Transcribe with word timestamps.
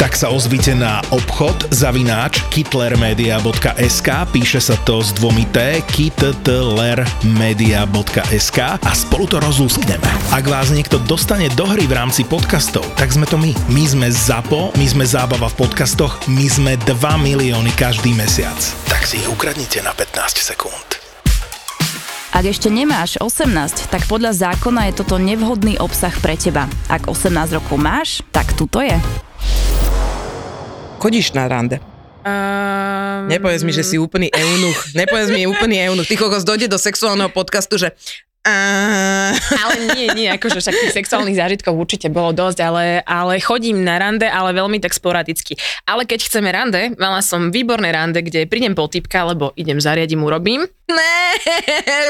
Tak 0.00 0.16
sa 0.16 0.32
ozvite 0.32 0.72
na 0.72 1.04
obchod 1.12 1.76
zavináč 1.76 2.40
kitlermedia.sk 2.48 4.08
Píše 4.32 4.56
sa 4.56 4.72
to 4.88 5.04
s 5.04 5.12
dvomi 5.12 5.44
T 5.52 5.84
kitlermedia.sk 5.92 8.58
a 8.80 8.92
spolu 8.96 9.28
to 9.28 9.36
rozúskneme. 9.44 10.00
Ak 10.32 10.48
vás 10.48 10.72
niekto 10.72 10.96
dostane 11.04 11.52
do 11.52 11.68
hry 11.68 11.84
v 11.84 12.00
rámci 12.00 12.24
podcastov, 12.24 12.88
tak 12.96 13.12
sme 13.12 13.28
to 13.28 13.36
my. 13.36 13.52
My 13.68 13.84
sme 13.84 14.08
ZAPO, 14.08 14.72
my 14.80 14.86
sme 14.88 15.04
zábava 15.04 15.52
v 15.52 15.68
podcastoch, 15.68 16.16
my 16.32 16.48
sme 16.48 16.80
2 16.88 16.96
milióny 16.96 17.68
každý 17.76 18.16
mesiac. 18.16 18.56
Tak 18.88 19.04
si 19.04 19.20
ich 19.20 19.28
ukradnite 19.28 19.84
na 19.84 19.92
15 19.92 20.40
sekúnd. 20.40 20.96
Ak 22.32 22.48
ešte 22.48 22.72
nemáš 22.72 23.20
18, 23.20 23.92
tak 23.92 24.08
podľa 24.08 24.32
zákona 24.32 24.88
je 24.88 24.96
toto 24.96 25.20
nevhodný 25.20 25.76
obsah 25.76 26.16
pre 26.24 26.40
teba. 26.40 26.72
Ak 26.88 27.04
18 27.04 27.60
rokov 27.60 27.76
máš, 27.76 28.24
tak 28.32 28.56
tuto 28.56 28.80
je. 28.80 28.96
Chodíš 31.00 31.32
na 31.32 31.48
rande. 31.48 31.80
Um, 32.20 33.32
Nepovedz 33.32 33.64
mi, 33.64 33.72
že 33.72 33.80
si 33.80 33.96
úplný 33.96 34.28
eunuch. 34.28 34.92
Nepovedz 34.92 35.32
mi 35.32 35.48
úplný 35.48 35.80
eunuch. 35.88 36.04
Ty 36.04 36.20
kokos 36.20 36.44
dojde 36.44 36.68
do 36.68 36.76
sexuálneho 36.76 37.32
podcastu, 37.32 37.80
že 37.80 37.96
a... 38.40 38.56
Ale 39.36 39.74
nie, 39.92 40.08
nie, 40.16 40.28
akože 40.32 40.64
však 40.64 40.72
tých 40.72 40.96
sexuálnych 40.96 41.36
zážitkov 41.36 41.76
určite 41.76 42.08
bolo 42.08 42.32
dosť, 42.32 42.58
ale, 42.64 42.84
ale 43.04 43.36
chodím 43.36 43.84
na 43.84 44.00
rande, 44.00 44.24
ale 44.24 44.56
veľmi 44.56 44.80
tak 44.80 44.96
sporadicky. 44.96 45.60
Ale 45.84 46.08
keď 46.08 46.24
chceme 46.24 46.48
rande, 46.48 46.96
mala 46.96 47.20
som 47.20 47.52
výborné 47.52 47.92
rande, 47.92 48.24
kde 48.24 48.48
prídem 48.48 48.72
po 48.72 48.88
typka, 48.88 49.28
lebo 49.28 49.52
idem, 49.60 49.76
zariadím, 49.76 50.24
urobím. 50.24 50.64
Ne, 50.90 51.20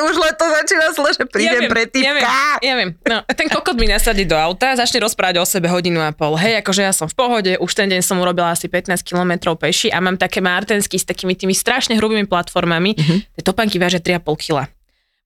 už 0.08 0.14
len 0.16 0.34
to 0.38 0.46
začína 0.46 0.86
zle, 0.94 1.10
že 1.12 1.24
prídem 1.26 1.66
viem, 1.66 1.70
pre 1.70 1.84
ja 1.84 2.12
viem, 2.14 2.22
typka. 2.22 2.30
ja 2.62 2.74
viem. 2.78 2.90
No, 3.04 3.16
ten 3.26 3.46
kokot 3.50 3.76
mi 3.76 3.90
nasadí 3.90 4.22
do 4.24 4.38
auta, 4.38 4.72
začne 4.78 5.02
rozprávať 5.04 5.42
o 5.42 5.44
sebe 5.44 5.66
hodinu 5.66 5.98
a 5.98 6.14
pol. 6.14 6.38
Hej, 6.38 6.62
akože 6.62 6.82
ja 6.86 6.94
som 6.94 7.10
v 7.10 7.18
pohode, 7.18 7.52
už 7.58 7.70
ten 7.74 7.90
deň 7.90 8.00
som 8.06 8.16
urobila 8.22 8.54
asi 8.54 8.70
15 8.70 9.02
km 9.02 9.52
peši 9.58 9.90
a 9.90 9.98
mám 9.98 10.14
také 10.14 10.38
martensky 10.38 10.96
s 10.96 11.04
takými 11.04 11.34
tými 11.34 11.52
strašne 11.52 11.98
hrubými 11.98 12.30
platformami. 12.30 12.94
Mhm. 12.94 13.02
Mm-hmm. 13.02 13.18
Tie 13.34 13.42
topánky 13.42 13.76
vážia 13.82 13.98
3,5 13.98 14.22
kg. 14.38 14.70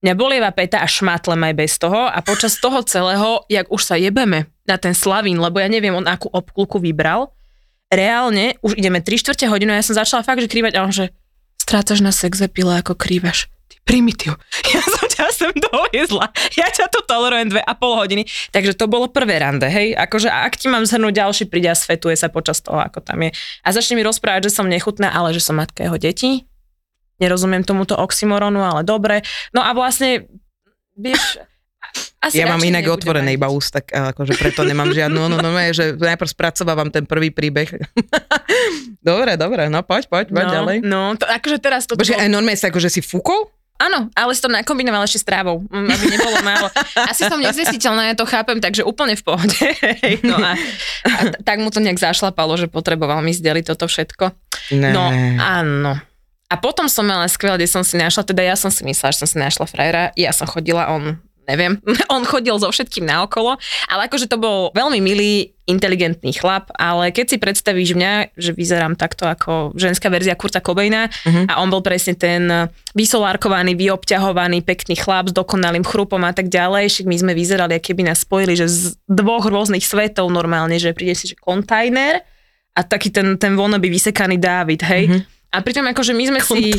Mňa 0.05 0.13
bolieva 0.13 0.53
peta 0.53 0.85
a 0.85 0.85
šmatlem 0.85 1.41
aj 1.49 1.53
bez 1.57 1.81
toho 1.81 2.05
a 2.05 2.21
počas 2.21 2.61
toho 2.61 2.85
celého, 2.85 3.41
jak 3.49 3.65
už 3.73 3.81
sa 3.81 3.97
jebeme 3.97 4.45
na 4.69 4.77
ten 4.77 4.93
Slavín, 4.93 5.41
lebo 5.41 5.57
ja 5.57 5.65
neviem, 5.65 5.97
on 5.97 6.05
akú 6.05 6.29
obkluku 6.29 6.77
vybral, 6.77 7.33
reálne 7.89 8.53
už 8.61 8.77
ideme 8.77 9.01
3 9.01 9.17
čtvrte 9.17 9.49
hodinu 9.49 9.73
a 9.73 9.81
ja 9.81 9.87
som 9.89 9.97
začala 9.97 10.21
fakt, 10.21 10.45
že 10.45 10.53
krývať 10.53 10.77
a 10.77 10.85
on, 10.85 10.93
že 10.93 11.09
strácaš 11.57 12.05
na 12.05 12.13
sexe 12.13 12.45
pile 12.53 12.85
ako 12.85 12.93
krývaš. 12.93 13.49
Ty 13.65 13.81
primitív. 13.81 14.37
Ja 14.77 14.85
som 14.85 15.09
ťa 15.09 15.25
sem 15.33 15.53
doviezla. 15.57 16.29
Ja 16.53 16.69
ťa 16.69 16.85
tu 16.93 17.01
tolerujem 17.01 17.49
dve 17.49 17.65
a 17.65 17.73
pol 17.73 17.97
hodiny. 17.97 18.29
Takže 18.53 18.77
to 18.77 18.85
bolo 18.85 19.09
prvé 19.09 19.41
rande, 19.41 19.65
hej. 19.65 19.97
Akože 19.97 20.29
ak 20.29 20.53
ti 20.53 20.69
mám 20.69 20.85
zhrnúť 20.85 21.17
ďalší, 21.17 21.43
príde 21.49 21.73
a 21.73 21.73
svetuje 21.73 22.13
sa 22.13 22.29
počas 22.29 22.61
toho, 22.61 22.77
ako 22.77 23.01
tam 23.01 23.25
je. 23.25 23.33
A 23.65 23.67
začne 23.73 23.97
mi 23.97 24.05
rozprávať, 24.05 24.53
že 24.53 24.61
som 24.61 24.69
nechutná, 24.69 25.09
ale 25.09 25.33
že 25.33 25.41
som 25.41 25.57
matka 25.57 25.81
jeho 25.81 25.97
detí. 25.97 26.45
Nerozumiem 27.15 27.63
tomuto 27.63 27.95
oxymoronu, 27.95 28.59
ale 28.59 28.83
dobre. 28.83 29.23
No 29.55 29.63
a 29.63 29.71
vlastne, 29.71 30.27
vieš, 30.95 31.39
asi 32.19 32.41
Ja 32.41 32.49
mám 32.49 32.59
inak 32.59 32.83
nebudem 32.83 32.97
otvorený 32.97 33.31
radiť. 33.33 33.39
iba 33.39 33.47
úst, 33.53 33.69
tak 33.69 33.85
akože 33.93 34.33
preto 34.35 34.65
nemám 34.65 34.89
žiadnu, 34.89 35.29
no, 35.29 35.37
no, 35.37 35.49
no, 35.53 35.61
že 35.71 35.93
najprv 35.95 36.29
spracovávam 36.29 36.89
ten 36.89 37.05
prvý 37.05 37.29
príbeh. 37.29 37.69
dobre, 39.05 39.37
dobre, 39.37 39.69
no 39.69 39.85
poď, 39.85 40.09
poď, 40.09 40.25
poď 40.33 40.45
no, 40.49 40.51
ďalej. 40.51 40.77
No, 40.81 41.01
to, 41.15 41.23
akože 41.29 41.57
teraz 41.61 41.85
to... 41.85 41.93
Počkaj, 41.93 42.25
aj 42.25 42.29
normálne 42.33 42.57
sa 42.57 42.73
akože 42.73 42.89
si 42.89 43.01
fúkol? 43.05 43.53
Áno, 43.75 44.07
ale 44.15 44.31
si 44.31 44.39
to 44.39 44.47
nakombinovala 44.47 45.03
ešte 45.03 45.19
s 45.19 45.27
trávou, 45.27 45.59
mm, 45.67 45.89
aby 45.91 46.05
nebolo 46.07 46.37
málo. 46.47 46.67
Asi 47.11 47.27
som 47.27 47.35
nezesiteľná, 47.35 48.07
ja 48.07 48.15
to 48.15 48.23
chápem, 48.23 48.63
takže 48.63 48.87
úplne 48.87 49.19
v 49.19 49.23
pohode. 49.23 49.67
No 50.23 50.39
a, 50.39 50.55
a 51.03 51.19
t- 51.27 51.39
tak 51.43 51.59
mu 51.59 51.67
to 51.67 51.83
nejak 51.83 51.99
zašlapalo, 51.99 52.55
že 52.55 52.71
potreboval 52.71 53.19
mi 53.19 53.35
zdeliť 53.35 53.75
toto 53.75 53.91
všetko. 53.91 54.31
Ne. 54.79 54.89
No, 54.95 55.11
áno. 55.37 55.99
A 56.45 56.55
potom 56.61 56.85
som 56.85 57.05
mala 57.05 57.25
skvelé, 57.25 57.57
kde 57.57 57.69
som 57.71 57.81
si 57.81 57.97
našla, 57.97 58.21
teda 58.21 58.45
ja 58.45 58.53
som 58.53 58.69
si 58.69 58.85
myslela, 58.85 59.11
že 59.11 59.25
som 59.25 59.29
si 59.29 59.37
našla 59.41 59.65
frajera, 59.65 60.13
ja 60.13 60.29
som 60.29 60.45
chodila, 60.45 60.87
on 60.93 61.17
neviem, 61.45 61.77
on 62.13 62.25
chodil 62.25 62.57
so 62.57 62.69
všetkým 62.69 63.05
naokolo, 63.05 63.57
ale 63.85 64.09
akože 64.09 64.25
to 64.25 64.37
bol 64.41 64.73
veľmi 64.73 64.97
milý, 64.97 65.53
inteligentný 65.65 66.29
chlap, 66.33 66.69
ale 66.77 67.09
keď 67.09 67.25
si 67.25 67.37
predstavíš 67.41 67.97
mňa, 67.97 68.37
že 68.37 68.53
vyzerám 68.53 68.93
takto 68.93 69.25
ako 69.25 69.73
ženská 69.73 70.13
verzia 70.13 70.37
Kurta 70.37 70.61
Cobaina 70.61 71.09
Mhm. 71.25 71.49
a 71.49 71.57
on 71.57 71.73
bol 71.73 71.81
presne 71.81 72.13
ten 72.13 72.69
vysolárkovaný, 72.93 73.73
vyobťahovaný, 73.73 74.61
pekný 74.61 74.93
chlap 74.97 75.29
s 75.29 75.33
dokonalým 75.33 75.81
chrupom 75.81 76.21
a 76.21 76.33
tak 76.33 76.49
ďalej, 76.49 76.89
však 76.89 77.05
my 77.09 77.17
sme 77.17 77.33
vyzerali, 77.33 77.73
aké 77.77 77.97
by 77.97 78.09
nás 78.09 78.21
spojili, 78.21 78.53
že 78.53 78.69
z 78.69 78.79
dvoch 79.09 79.45
rôznych 79.45 79.85
svetov 79.85 80.29
normálne, 80.29 80.77
že 80.77 80.93
príde 80.93 81.17
si, 81.17 81.33
že 81.33 81.37
kontajner 81.37 82.21
a 82.73 82.81
taký 82.81 83.09
ten, 83.09 83.37
ten 83.37 83.53
wannabe 83.53 83.89
vysekaný 83.89 84.37
Dávid, 84.37 84.81
hej. 84.85 85.03
Mhm. 85.09 85.34
A 85.55 85.63
pritom 85.63 85.87
akože 85.87 86.11
my 86.11 86.25
sme 86.35 86.39
si... 86.43 86.75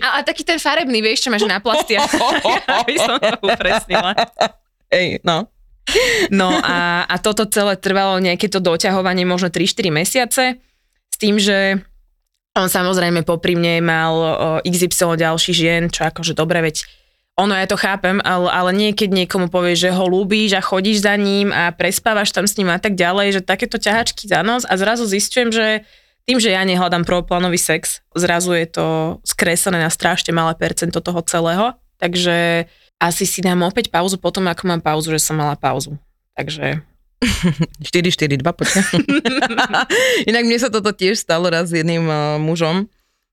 A. 0.00 0.18
A, 0.20 0.24
taký 0.24 0.40
ten 0.40 0.56
farebný, 0.56 1.04
vieš, 1.04 1.28
čo 1.28 1.30
máš 1.30 1.44
na 1.44 1.60
plastiach. 1.60 2.08
Aby 2.80 2.96
som 2.96 3.20
to 3.20 3.36
upresnila. 3.44 4.16
Ej, 4.88 5.20
no. 5.20 5.52
No 6.32 6.48
a, 6.62 7.04
a 7.04 7.14
toto 7.20 7.44
celé 7.44 7.76
trvalo 7.76 8.16
nejaké 8.22 8.48
to 8.48 8.62
doťahovanie 8.62 9.28
možno 9.28 9.52
3-4 9.52 9.92
mesiace 9.92 10.44
s 11.10 11.16
tým, 11.20 11.36
že 11.36 11.82
on 12.56 12.68
samozrejme 12.68 13.24
popri 13.24 13.56
mne 13.58 13.84
mal 13.84 14.14
XY 14.64 15.20
ďalších 15.20 15.56
žien, 15.56 15.82
čo 15.92 16.08
akože 16.08 16.36
dobre, 16.36 16.60
veď 16.64 16.84
ono 17.32 17.56
ja 17.56 17.64
to 17.64 17.80
chápem, 17.80 18.20
ale, 18.20 18.52
ale 18.52 18.70
niekedy 18.76 19.24
niekomu 19.24 19.48
povieš, 19.48 19.88
že 19.88 19.90
ho 19.96 20.04
ľúbíš 20.04 20.52
a 20.52 20.62
chodíš 20.62 21.00
za 21.00 21.16
ním 21.16 21.48
a 21.48 21.72
prespávaš 21.72 22.28
tam 22.28 22.44
s 22.44 22.60
ním 22.60 22.68
a 22.68 22.76
tak 22.76 22.92
ďalej, 22.92 23.40
že 23.40 23.48
takéto 23.48 23.80
ťahačky 23.80 24.28
za 24.28 24.44
nos 24.44 24.68
a 24.68 24.76
zrazu 24.76 25.08
zistujem, 25.08 25.48
že 25.48 25.88
tým, 26.22 26.38
že 26.38 26.54
ja 26.54 26.62
nehľadám 26.62 27.02
prvoplánový 27.02 27.58
sex, 27.58 28.00
zrazu 28.14 28.54
je 28.54 28.66
to 28.70 28.86
skresené 29.26 29.82
na 29.82 29.90
strašne 29.90 30.30
malé 30.30 30.54
percento 30.54 31.02
toho 31.02 31.20
celého, 31.26 31.74
takže 31.98 32.66
asi 33.02 33.24
si 33.26 33.42
dám 33.42 33.66
opäť 33.66 33.90
pauzu 33.90 34.14
potom, 34.18 34.46
ako 34.46 34.62
mám 34.70 34.82
pauzu, 34.82 35.10
že 35.10 35.22
som 35.22 35.34
mala 35.34 35.58
pauzu. 35.58 35.98
Takže 36.38 36.86
4-4-2, 37.82 38.42
počkaj. 38.46 38.82
Inak 40.30 40.44
mne 40.46 40.58
sa 40.58 40.70
toto 40.70 40.94
tiež 40.94 41.18
stalo 41.18 41.50
raz 41.50 41.70
s 41.70 41.76
jedným 41.78 42.06
uh, 42.06 42.38
mužom, 42.38 42.86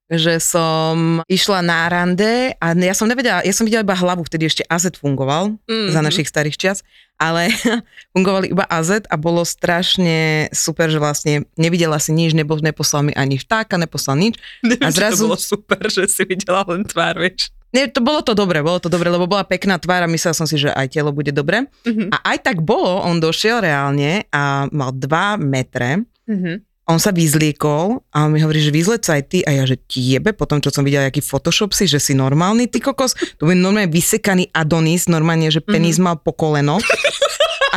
že 0.10 0.38
som 0.38 1.22
išla 1.24 1.62
na 1.62 1.86
rande 1.86 2.52
a 2.56 2.74
ja 2.74 2.92
som 2.92 3.06
nevedela, 3.06 3.40
ja 3.40 3.52
som 3.52 3.62
videla 3.62 3.82
iba 3.82 3.94
hlavu, 3.94 4.22
vtedy 4.22 4.44
ešte 4.44 4.66
AZ 4.66 4.90
fungoval 4.92 5.54
Mhm. 5.64 5.90
za 5.90 6.00
našich 6.00 6.26
starých 6.26 6.56
čias, 6.56 6.82
ale 7.16 7.54
fungovali 8.14 8.50
iba 8.50 8.66
AZ 8.66 9.04
a 9.04 9.16
bolo 9.16 9.44
strašne 9.44 10.18
super, 10.50 10.88
že 10.88 10.98
vlastne 10.98 11.34
nevidela 11.56 11.98
si 11.98 12.10
nič, 12.10 12.34
nebo, 12.34 12.56
neposlal 12.56 13.04
mi 13.04 13.14
ani 13.14 13.36
vtáka, 13.36 13.76
neposlal 13.76 14.18
nič. 14.18 14.36
A 14.82 14.90
zrazu- 14.90 15.24
to 15.24 15.28
bolo 15.28 15.38
super, 15.40 15.82
že 15.86 16.06
si 16.06 16.24
videla 16.24 16.66
len 16.66 16.82
tvár, 16.84 17.16
vieš. 17.16 17.54
Nie, 17.70 17.86
to 17.86 18.02
bolo 18.02 18.20
to 18.20 18.34
dobre, 18.34 18.60
bolo 18.60 18.78
to 18.78 18.88
dobre, 18.88 19.08
lebo 19.08 19.30
bola 19.30 19.46
pekná 19.46 19.78
tvár 19.78 20.02
a 20.02 20.10
myslela 20.10 20.34
som 20.34 20.50
si, 20.50 20.58
že 20.58 20.74
aj 20.74 20.90
telo 20.90 21.14
bude 21.14 21.30
dobre. 21.30 21.70
Mhm. 21.86 22.10
A 22.10 22.34
aj 22.34 22.38
tak 22.44 22.58
bolo, 22.60 22.98
on 23.00 23.20
došiel 23.20 23.62
reálne 23.62 24.26
a 24.28 24.66
mal 24.68 24.90
2 24.92 25.06
metre, 25.38 26.02
Mhm. 26.26 26.66
On 26.90 26.98
sa 26.98 27.14
vyzliekol 27.14 28.02
a 28.10 28.26
on 28.26 28.34
mi 28.34 28.42
hovorí, 28.42 28.66
že 28.66 28.74
vyzleď 28.74 29.02
sa 29.06 29.22
aj 29.22 29.24
ty 29.30 29.40
a 29.46 29.54
ja, 29.54 29.64
že 29.70 29.78
ti 29.78 30.02
jebe, 30.02 30.34
potom 30.34 30.58
čo 30.58 30.74
som 30.74 30.82
videla, 30.82 31.06
aký 31.06 31.22
Photoshop 31.22 31.78
si, 31.78 31.86
že 31.86 32.02
si 32.02 32.18
normálny, 32.18 32.66
ty 32.66 32.82
kokos, 32.82 33.14
to 33.38 33.46
bude 33.46 33.62
normálne 33.62 33.94
vysekaný 33.94 34.50
Adonis, 34.50 35.06
normálne, 35.06 35.54
že 35.54 35.62
penis 35.62 36.02
mal 36.02 36.18
po 36.18 36.34
koleno. 36.34 36.82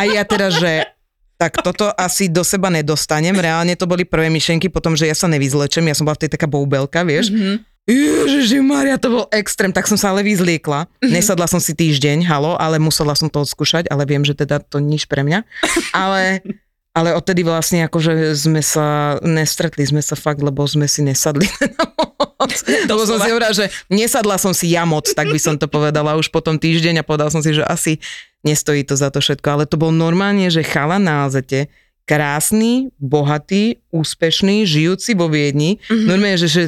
A 0.01 0.09
ja 0.09 0.25
teda, 0.25 0.49
že 0.49 0.89
tak 1.37 1.61
toto 1.61 1.93
asi 1.93 2.33
do 2.33 2.41
seba 2.41 2.73
nedostanem, 2.73 3.37
reálne 3.37 3.77
to 3.77 3.85
boli 3.85 4.09
prvé 4.09 4.33
myšlenky, 4.33 4.73
potom, 4.73 4.97
že 4.97 5.05
ja 5.05 5.13
sa 5.13 5.29
nevyzlečem, 5.29 5.85
ja 5.85 5.93
som 5.93 6.09
bola 6.09 6.17
v 6.17 6.25
tej 6.25 6.33
taká 6.33 6.49
boubelka, 6.49 7.05
vieš. 7.05 7.29
Mhm. 7.29 7.69
Ježiši 7.83 8.63
Maria, 8.63 8.95
to 8.95 9.11
bol 9.11 9.27
extrém, 9.35 9.75
tak 9.75 9.91
som 9.91 9.99
sa 9.99 10.15
ale 10.15 10.23
vyzliekla. 10.23 10.87
Nesadla 11.03 11.51
som 11.51 11.59
si 11.59 11.75
týždeň, 11.75 12.23
halo, 12.31 12.55
ale 12.55 12.79
musela 12.79 13.11
som 13.19 13.27
to 13.27 13.43
odskúšať, 13.43 13.91
ale 13.91 14.07
viem, 14.07 14.23
že 14.23 14.39
teda 14.39 14.63
to 14.63 14.79
nič 14.79 15.11
pre 15.11 15.27
mňa. 15.27 15.43
Ale, 15.91 16.47
ale 16.93 17.17
odtedy 17.17 17.41
vlastne 17.41 17.89
akože 17.89 18.37
sme 18.37 18.61
sa 18.61 19.17
nestretli, 19.25 19.81
sme 19.81 20.05
sa 20.05 20.13
fakt, 20.13 20.45
lebo 20.45 20.61
sme 20.69 20.85
si 20.85 21.01
nesadli 21.01 21.49
na 21.61 21.85
moc. 21.97 22.53
Lebo 22.85 23.03
som 23.09 23.17
si 23.17 23.29
hovorila, 23.33 23.53
že 23.57 23.73
nesadla 23.89 24.37
som 24.37 24.53
si 24.53 24.77
ja 24.77 24.85
moc, 24.85 25.09
tak 25.09 25.33
by 25.33 25.41
som 25.41 25.57
to 25.57 25.65
povedala 25.67 26.21
už 26.21 26.29
potom 26.29 26.61
týždeň 26.61 27.01
a 27.01 27.07
povedal 27.07 27.33
som 27.33 27.41
si, 27.41 27.57
že 27.57 27.65
asi 27.65 27.97
nestojí 28.45 28.85
to 28.85 28.93
za 28.93 29.09
to 29.09 29.25
všetko. 29.25 29.49
Ale 29.49 29.65
to 29.65 29.81
bol 29.81 29.89
normálne, 29.89 30.53
že 30.53 30.61
chala 30.61 31.01
na 31.01 31.25
Alzete, 31.25 31.73
krásny, 32.05 32.93
bohatý, 33.01 33.81
úspešný, 33.89 34.69
žijúci 34.69 35.17
vo 35.17 35.33
Viedni. 35.33 35.81
Mhm. 35.89 36.05
Normálne, 36.05 36.37
že, 36.37 36.51
že 36.51 36.65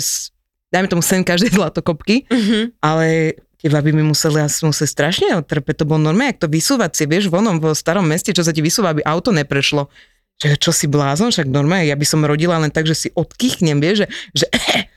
dajme 0.73 0.89
tomu 0.89 1.03
sen 1.05 1.21
každej 1.21 1.53
zlatokopky, 1.53 2.25
Mhm. 2.33 2.81
ale 2.81 3.37
tie 3.61 3.73
baby 3.73 3.97
mi 3.97 4.05
museli, 4.05 4.41
ja 4.41 4.49
som 4.49 4.73
strašne 4.73 5.41
otrpeť, 5.41 5.81
to 5.81 5.89
bolo 5.89 5.97
normálne, 6.01 6.37
jak 6.37 6.45
to 6.45 6.53
vysúvať 6.53 6.91
si, 6.93 7.05
vieš, 7.09 7.33
vonom 7.33 7.57
v 7.57 7.73
starom 7.73 8.05
meste, 8.05 8.29
čo 8.37 8.45
sa 8.45 8.53
ti 8.53 8.61
vysúva, 8.61 8.93
aby 8.93 9.01
auto 9.05 9.33
neprešlo. 9.33 9.89
Že 10.43 10.59
čo 10.59 10.71
si 10.75 10.87
blázon, 10.91 11.31
však 11.31 11.47
normálne, 11.47 11.87
ja 11.87 11.95
by 11.95 12.03
som 12.03 12.27
rodila 12.27 12.59
len 12.59 12.73
tak, 12.75 12.91
že 12.91 12.97
si 12.97 13.09
odkychnem, 13.15 13.79
vieš, 13.79 14.05
že, 14.05 14.07
že 14.43 14.47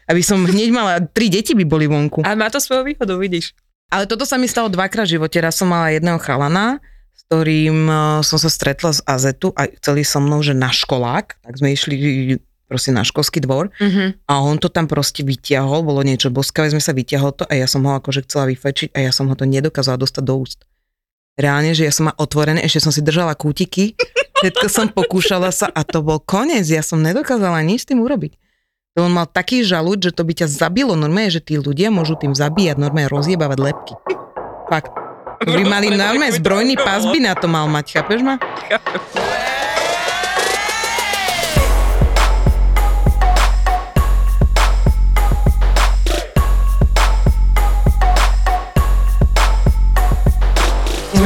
aby 0.10 0.22
som 0.26 0.42
hneď 0.42 0.70
mala, 0.74 0.98
tri 1.04 1.30
deti 1.30 1.54
by 1.54 1.62
boli 1.64 1.86
vonku. 1.86 2.26
A 2.26 2.34
má 2.34 2.50
to 2.50 2.58
svoju 2.58 2.82
výhodu, 2.84 3.14
vidíš. 3.16 3.54
Ale 3.88 4.10
toto 4.10 4.26
sa 4.26 4.36
mi 4.36 4.50
stalo 4.50 4.68
dvakrát 4.68 5.06
v 5.08 5.16
živote. 5.16 5.38
Raz 5.40 5.62
som 5.62 5.70
mala 5.72 5.94
jedného 5.94 6.20
chalana, 6.20 6.82
s 7.16 7.22
ktorým 7.30 7.88
eh, 7.88 7.98
som 8.26 8.38
sa 8.42 8.50
stretla 8.50 8.92
z 8.92 9.00
Azetu 9.06 9.54
a 9.54 9.70
chceli 9.78 10.02
so 10.04 10.20
mnou, 10.20 10.42
že 10.42 10.58
na 10.58 10.74
školák, 10.74 11.40
tak 11.40 11.54
sme 11.56 11.72
išli 11.72 11.96
proste 12.68 12.92
na 12.92 13.08
školský 13.08 13.40
dvor 13.40 13.72
Mhm. 13.80 14.28
a 14.28 14.44
on 14.44 14.60
to 14.60 14.68
tam 14.68 14.92
proste 14.92 15.24
vyťahol, 15.24 15.88
bolo 15.88 16.04
niečo 16.04 16.28
boskavé, 16.28 16.68
sme 16.68 16.84
sa 16.84 16.92
vyťahol 16.92 17.32
to 17.32 17.48
a 17.48 17.56
ja 17.56 17.64
som 17.64 17.80
ho 17.88 17.96
akože 17.96 18.28
chcela 18.28 18.44
vyfečiť 18.52 18.92
a 18.92 19.08
ja 19.08 19.12
som 19.16 19.32
ho 19.32 19.36
to 19.40 19.48
nedokázala 19.48 19.96
dostať 19.96 20.24
do 20.28 20.36
úst. 20.36 20.68
Reálne, 21.40 21.72
že 21.72 21.88
ja 21.88 21.94
som 21.96 22.12
mal 22.12 22.16
otvorené, 22.20 22.60
ešte 22.60 22.84
som 22.84 22.92
si 22.92 23.00
držala 23.00 23.40
kútiky, 23.40 23.96
všetko 24.42 24.68
som 24.70 24.88
pokúšala 24.90 25.50
sa 25.50 25.68
a 25.72 25.82
to 25.82 26.06
bol 26.06 26.22
koniec, 26.22 26.66
ja 26.68 26.86
som 26.86 27.02
nedokázala 27.02 27.62
nič 27.66 27.86
s 27.86 27.88
tým 27.94 28.02
urobiť. 28.02 28.38
To 28.98 29.06
on 29.06 29.14
mal 29.14 29.30
taký 29.30 29.62
žalúd, 29.62 30.02
že 30.02 30.10
to 30.10 30.26
by 30.26 30.34
ťa 30.34 30.50
zabilo 30.50 30.98
normálne, 30.98 31.30
že 31.30 31.38
tí 31.38 31.62
ľudia 31.62 31.94
môžu 31.94 32.18
tým 32.18 32.34
zabíjať, 32.34 32.82
normálne 32.82 33.14
rozjebávať 33.14 33.60
lepky. 33.62 33.94
Fakt. 34.74 34.90
To 35.46 35.54
by 35.54 35.64
mali 35.70 35.94
normálne 35.94 36.34
zbrojný 36.34 36.74
pás 36.88 37.06
by 37.06 37.22
na 37.22 37.38
to 37.38 37.46
mal 37.46 37.70
mať, 37.70 38.02
chápeš 38.02 38.26
ma? 38.26 38.42
My 38.42 39.57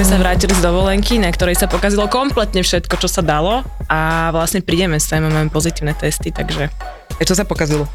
sme 0.02 0.18
sa 0.18 0.26
vrátili 0.34 0.58
z 0.58 0.66
dovolenky, 0.66 1.22
na 1.22 1.30
ktorej 1.30 1.62
sa 1.62 1.70
pokazilo 1.70 2.10
kompletne 2.10 2.66
všetko, 2.66 3.06
čo 3.06 3.06
sa 3.06 3.22
dalo 3.22 3.62
a 3.86 4.34
vlastne 4.34 4.66
prídeme 4.66 4.98
sem 4.98 5.22
a 5.22 5.30
máme 5.30 5.54
pozitívne 5.54 5.94
testy, 5.94 6.34
takže... 6.34 6.74
A 7.14 7.22
čo 7.22 7.38
sa 7.38 7.46
pokazilo? 7.46 7.86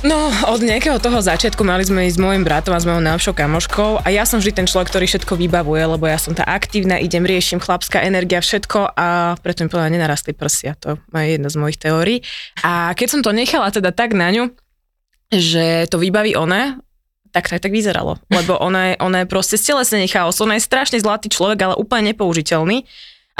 No, 0.00 0.16
od 0.48 0.64
nejakého 0.64 0.96
toho 0.96 1.20
začiatku 1.20 1.60
mali 1.60 1.84
sme 1.84 2.08
ísť 2.08 2.16
s 2.16 2.24
môjim 2.24 2.40
bratom 2.40 2.72
a 2.72 2.80
s 2.80 2.88
mojou 2.88 3.04
najlepšou 3.04 3.36
kamoškou 3.36 4.00
a 4.00 4.08
ja 4.08 4.24
som 4.24 4.40
vždy 4.40 4.64
ten 4.64 4.64
človek, 4.64 4.88
ktorý 4.88 5.04
všetko 5.12 5.36
vybavuje, 5.36 5.92
lebo 5.92 6.08
ja 6.08 6.16
som 6.16 6.32
tá 6.32 6.40
aktívna, 6.48 6.96
idem, 6.96 7.28
riešim, 7.28 7.60
chlapská 7.60 8.00
energia, 8.00 8.40
všetko 8.40 8.96
a 8.96 9.36
preto 9.44 9.60
mi 9.60 9.68
povedala, 9.68 9.92
nenarastli 9.92 10.32
prsia, 10.32 10.72
to 10.80 10.96
je 11.04 11.36
jedna 11.36 11.52
z 11.52 11.56
mojich 11.60 11.76
teórií. 11.76 12.24
A 12.64 12.96
keď 12.96 13.08
som 13.12 13.20
to 13.20 13.36
nechala 13.36 13.68
teda 13.68 13.92
tak 13.92 14.16
na 14.16 14.32
ňu, 14.32 14.56
že 15.28 15.84
to 15.92 16.00
vybaví 16.00 16.32
ona, 16.32 16.80
tak 17.30 17.48
to 17.48 17.56
aj 17.56 17.62
tak 17.62 17.72
vyzeralo. 17.72 18.18
Lebo 18.30 18.58
ona 18.58 18.92
je, 18.92 18.94
ona 18.98 19.22
je 19.22 19.30
proste 19.30 19.56
stelesne 19.56 20.04
chaos. 20.10 20.38
Ona 20.42 20.58
je 20.58 20.66
strašne 20.66 20.98
zlatý 20.98 21.30
človek, 21.30 21.58
ale 21.62 21.78
úplne 21.78 22.12
nepoužiteľný. 22.12 22.84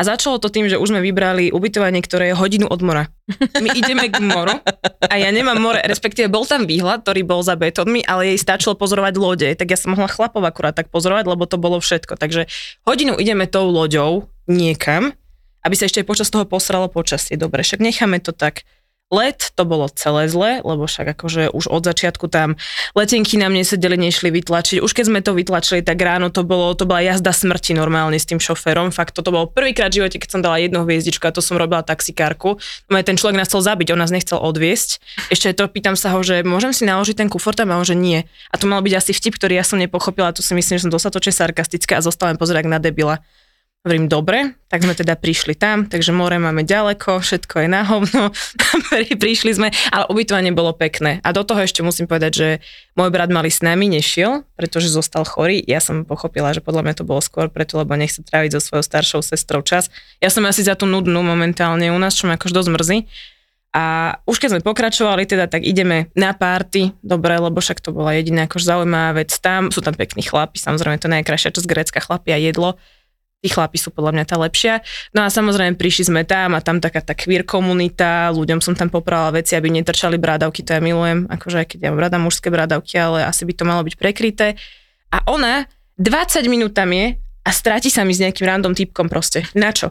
A 0.01 0.07
začalo 0.07 0.41
to 0.41 0.49
tým, 0.49 0.65
že 0.65 0.81
už 0.81 0.97
sme 0.97 1.05
vybrali 1.05 1.53
ubytovanie, 1.53 2.01
ktoré 2.01 2.33
je 2.33 2.39
hodinu 2.39 2.65
od 2.73 2.81
mora. 2.81 3.13
My 3.61 3.69
ideme 3.69 4.09
k 4.09 4.17
moru 4.25 4.57
a 5.05 5.15
ja 5.21 5.29
nemám 5.29 5.61
more, 5.61 5.77
respektíve 5.85 6.33
bol 6.33 6.49
tam 6.49 6.65
výhľad, 6.65 7.05
ktorý 7.05 7.21
bol 7.21 7.45
za 7.45 7.53
betónmi, 7.53 8.01
ale 8.09 8.33
jej 8.33 8.41
stačilo 8.41 8.73
pozorovať 8.81 9.15
lode, 9.21 9.49
tak 9.61 9.69
ja 9.69 9.77
som 9.77 9.93
mohla 9.93 10.09
chlapov 10.09 10.41
akurát 10.41 10.73
tak 10.73 10.89
pozorovať, 10.89 11.29
lebo 11.29 11.45
to 11.45 11.61
bolo 11.61 11.85
všetko. 11.85 12.17
Takže 12.17 12.49
hodinu 12.89 13.13
ideme 13.21 13.45
tou 13.45 13.69
loďou 13.69 14.33
niekam, 14.49 15.13
aby 15.61 15.75
sa 15.77 15.85
ešte 15.85 16.01
počas 16.01 16.33
toho 16.33 16.49
posralo 16.49 16.89
počasie. 16.89 17.37
Dobre, 17.37 17.61
však 17.61 17.85
necháme 17.85 18.25
to 18.25 18.33
tak. 18.33 18.65
Let 19.11 19.51
to 19.59 19.67
bolo 19.67 19.91
celé 19.91 20.31
zle, 20.31 20.63
lebo 20.63 20.87
však 20.87 21.19
akože 21.19 21.51
už 21.51 21.67
od 21.67 21.83
začiatku 21.83 22.31
tam 22.31 22.55
letenky 22.95 23.43
nám 23.43 23.51
nesedeli, 23.51 23.99
nešli 23.99 24.31
vytlačiť. 24.31 24.79
Už 24.79 24.95
keď 24.95 25.05
sme 25.11 25.19
to 25.19 25.35
vytlačili, 25.35 25.83
tak 25.83 25.99
ráno 25.99 26.31
to 26.31 26.47
bolo, 26.47 26.71
to 26.79 26.87
bola 26.87 27.03
jazda 27.03 27.35
smrti 27.35 27.75
normálne 27.75 28.15
s 28.15 28.31
tým 28.31 28.39
šoférom. 28.39 28.95
Fakt 28.95 29.19
toto 29.19 29.35
bolo 29.35 29.51
prvýkrát 29.51 29.91
v 29.91 29.99
živote, 30.07 30.23
keď 30.23 30.31
som 30.31 30.41
dala 30.47 30.63
jednu 30.63 30.87
hviezdičku 30.87 31.27
a 31.27 31.35
to 31.35 31.43
som 31.43 31.59
robila 31.59 31.83
taxikárku. 31.83 32.63
No 32.87 32.95
ten 33.03 33.19
človek 33.19 33.35
nás 33.35 33.51
chcel 33.51 33.67
zabiť, 33.67 33.91
on 33.91 33.99
nás 33.99 34.15
nechcel 34.15 34.39
odviesť. 34.39 35.03
Ešte 35.35 35.59
to 35.59 35.67
pýtam 35.67 35.99
sa 35.99 36.15
ho, 36.15 36.23
že 36.23 36.47
môžem 36.47 36.71
si 36.71 36.87
naložiť 36.87 37.19
ten 37.19 37.27
kufor 37.27 37.59
tam 37.59 37.75
a 37.75 37.83
on, 37.83 37.87
že 37.87 37.99
nie. 37.99 38.23
A 38.55 38.55
to 38.63 38.71
mal 38.71 38.79
byť 38.79 38.95
asi 38.95 39.11
vtip, 39.11 39.35
ktorý 39.43 39.59
ja 39.59 39.67
som 39.67 39.83
nepochopila, 39.83 40.31
tu 40.31 40.47
si 40.47 40.55
myslím, 40.55 40.79
že 40.79 40.87
som 40.87 40.95
dostatočne 40.95 41.35
sarkastická 41.35 41.99
a 41.99 42.07
zostala 42.07 42.31
len 42.31 42.39
pozerať 42.39 42.71
na 42.71 42.79
debila. 42.79 43.19
Hovorím, 43.81 44.13
dobre, 44.13 44.61
tak 44.69 44.85
sme 44.85 44.93
teda 44.93 45.17
prišli 45.17 45.57
tam, 45.57 45.89
takže 45.89 46.13
more 46.13 46.37
máme 46.37 46.69
ďaleko, 46.69 47.25
všetko 47.25 47.65
je 47.65 47.69
na 47.73 47.81
hovno, 47.81 48.29
prišli 49.25 49.57
sme, 49.57 49.73
ale 49.89 50.05
ubytovanie 50.13 50.53
bolo 50.53 50.77
pekné. 50.77 51.25
A 51.25 51.33
do 51.33 51.41
toho 51.49 51.65
ešte 51.65 51.81
musím 51.81 52.05
povedať, 52.05 52.33
že 52.37 52.49
môj 52.93 53.09
brat 53.09 53.33
malý 53.33 53.49
s 53.49 53.65
nami 53.65 53.89
nešiel, 53.89 54.45
pretože 54.53 54.93
zostal 54.93 55.25
chorý. 55.25 55.65
Ja 55.65 55.81
som 55.81 56.05
pochopila, 56.05 56.53
že 56.53 56.61
podľa 56.61 56.93
mňa 56.93 56.95
to 57.01 57.09
bolo 57.09 57.25
skôr 57.25 57.49
preto, 57.49 57.81
lebo 57.81 57.97
nechce 57.97 58.21
tráviť 58.21 58.61
so 58.61 58.69
svojou 58.69 58.85
staršou 58.85 59.25
sestrou 59.25 59.65
čas. 59.65 59.89
Ja 60.21 60.29
som 60.29 60.45
asi 60.45 60.61
za 60.61 60.77
tú 60.77 60.85
nudnú 60.85 61.25
momentálne 61.25 61.89
u 61.89 61.97
nás, 61.97 62.13
čo 62.13 62.29
ma 62.29 62.37
akož 62.37 62.53
dosť 62.53 62.69
mrzí. 62.77 62.99
A 63.73 64.19
už 64.29 64.45
keď 64.45 64.61
sme 64.61 64.67
pokračovali, 64.67 65.25
teda 65.25 65.49
tak 65.49 65.65
ideme 65.65 66.13
na 66.13 66.37
párty, 66.37 66.93
dobre, 67.01 67.33
lebo 67.41 67.65
však 67.65 67.81
to 67.81 67.97
bola 67.97 68.13
jediná 68.13 68.45
akož 68.45 68.61
zaujímavá 68.61 69.25
vec 69.25 69.33
tam. 69.41 69.73
Sú 69.73 69.81
tam 69.81 69.97
pekní 69.97 70.21
chlapi, 70.21 70.61
samozrejme 70.61 71.01
to 71.01 71.09
najkrajšia 71.09 71.57
časť 71.57 71.65
Grécka, 71.65 72.05
chlapi 72.05 72.37
a 72.37 72.39
jedlo 72.45 72.77
tí 73.41 73.49
chlapi 73.49 73.81
sú 73.81 73.89
podľa 73.89 74.21
mňa 74.21 74.25
tá 74.29 74.37
lepšia. 74.37 74.85
No 75.17 75.25
a 75.25 75.33
samozrejme 75.33 75.81
prišli 75.81 76.13
sme 76.13 76.23
tam 76.29 76.53
a 76.53 76.61
tam 76.61 76.77
taká 76.77 77.01
tá 77.01 77.17
queer 77.17 77.49
komunita, 77.49 78.29
ľuďom 78.37 78.61
som 78.61 78.77
tam 78.77 78.93
poprala 78.93 79.33
veci, 79.33 79.57
aby 79.57 79.73
netrčali 79.73 80.21
brádavky, 80.21 80.61
to 80.61 80.77
ja 80.77 80.81
milujem, 80.85 81.25
akože 81.27 81.57
aj 81.65 81.67
keď 81.73 81.79
ja 81.81 81.89
mám 81.91 82.01
rada 82.05 82.19
mužské 82.21 82.53
brádavky, 82.53 82.95
ale 83.01 83.25
asi 83.25 83.49
by 83.49 83.53
to 83.57 83.65
malo 83.65 83.83
byť 83.83 83.95
prekryté. 83.97 84.61
A 85.11 85.25
ona 85.27 85.65
20 85.97 86.45
minút 86.53 86.77
tam 86.77 86.93
je 86.93 87.17
a 87.17 87.51
stráti 87.51 87.89
sa 87.89 88.05
mi 88.05 88.13
s 88.13 88.21
nejakým 88.21 88.45
random 88.45 88.77
typkom 88.77 89.09
proste. 89.09 89.49
Na 89.57 89.73
čo? 89.73 89.91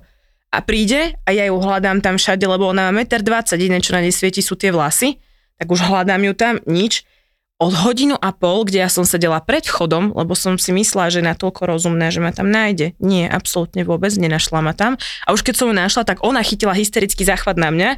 A 0.50 0.62
príde 0.62 1.18
a 1.26 1.30
ja 1.34 1.46
ju 1.50 1.58
hľadám 1.58 2.02
tam 2.02 2.18
všade, 2.18 2.46
lebo 2.46 2.70
ona 2.70 2.90
má 2.90 3.02
1,20 3.02 3.70
m, 3.70 3.82
čo 3.82 3.94
na 3.94 4.02
nej 4.02 4.14
svieti 4.14 4.42
sú 4.42 4.58
tie 4.58 4.74
vlasy, 4.74 5.18
tak 5.58 5.70
už 5.70 5.90
hľadám 5.90 6.22
ju 6.22 6.34
tam, 6.38 6.54
nič 6.70 7.06
od 7.60 7.76
hodinu 7.76 8.16
a 8.16 8.32
pol, 8.32 8.64
kde 8.64 8.88
ja 8.88 8.90
som 8.90 9.04
sedela 9.04 9.44
pred 9.44 9.68
chodom, 9.68 10.16
lebo 10.16 10.32
som 10.32 10.56
si 10.56 10.72
myslela, 10.72 11.12
že 11.12 11.20
je 11.20 11.28
natoľko 11.28 11.68
rozumná, 11.68 12.08
že 12.08 12.24
ma 12.24 12.32
tam 12.32 12.48
nájde. 12.48 12.96
Nie, 13.04 13.28
absolútne 13.28 13.84
vôbec, 13.84 14.16
nenašla 14.16 14.64
ma 14.64 14.72
tam. 14.72 14.96
A 15.28 15.36
už 15.36 15.44
keď 15.44 15.60
som 15.60 15.68
ju 15.68 15.76
našla, 15.76 16.08
tak 16.08 16.24
ona 16.24 16.40
chytila 16.40 16.72
hysterický 16.72 17.28
záchvat 17.28 17.60
na 17.60 17.68
mňa, 17.68 17.90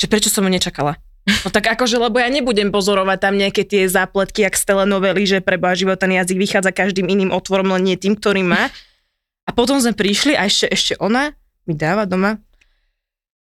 že 0.00 0.08
prečo 0.08 0.32
som 0.32 0.48
ju 0.48 0.50
nečakala. 0.50 0.96
No 1.44 1.52
tak 1.52 1.68
akože, 1.68 2.00
lebo 2.00 2.16
ja 2.16 2.32
nebudem 2.32 2.72
pozorovať 2.72 3.18
tam 3.20 3.36
nejaké 3.36 3.68
tie 3.68 3.84
zápletky, 3.84 4.40
jak 4.48 4.56
z 4.56 4.64
telenovely, 4.64 5.28
že 5.28 5.44
preba 5.44 5.76
život 5.76 6.00
jazyk 6.00 6.40
vychádza 6.40 6.72
každým 6.72 7.04
iným 7.06 7.30
otvorom, 7.30 7.76
len 7.76 7.92
nie 7.92 7.96
tým, 8.00 8.16
ktorý 8.16 8.40
má. 8.40 8.72
A 9.44 9.50
potom 9.52 9.76
sme 9.76 9.92
prišli 9.92 10.32
a 10.32 10.48
ešte, 10.48 10.72
ešte 10.72 10.92
ona 10.96 11.36
mi 11.68 11.76
dáva 11.76 12.08
doma 12.08 12.40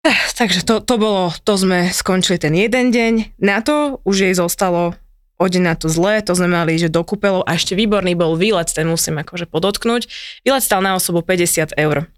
Eh, 0.07 0.22
Takže 0.39 0.63
to, 0.63 0.79
to 0.79 0.96
bolo, 0.96 1.36
to 1.43 1.53
sme 1.60 1.91
skončili 1.91 2.39
ten 2.39 2.55
jeden 2.55 2.96
deň. 2.96 3.13
Na 3.43 3.60
to 3.60 4.00
už 4.07 4.29
jej 4.29 4.34
zostalo 4.38 4.96
odeň 5.38 5.62
na 5.62 5.75
to 5.77 5.88
zle, 5.88 6.20
to 6.25 6.34
sme 6.34 6.50
mali, 6.50 6.82
že 6.82 6.89
do 6.89 7.06
kúpeľov 7.06 7.46
a 7.46 7.56
ešte 7.56 7.77
výborný 7.77 8.17
bol 8.17 8.34
výlet, 8.34 8.70
ten 8.74 8.89
musím 8.89 9.22
akože 9.22 9.46
podotknúť. 9.46 10.10
Výlet 10.41 10.63
stal 10.65 10.82
na 10.82 10.98
osobu 10.98 11.22
50 11.22 11.77
eur. 11.77 12.10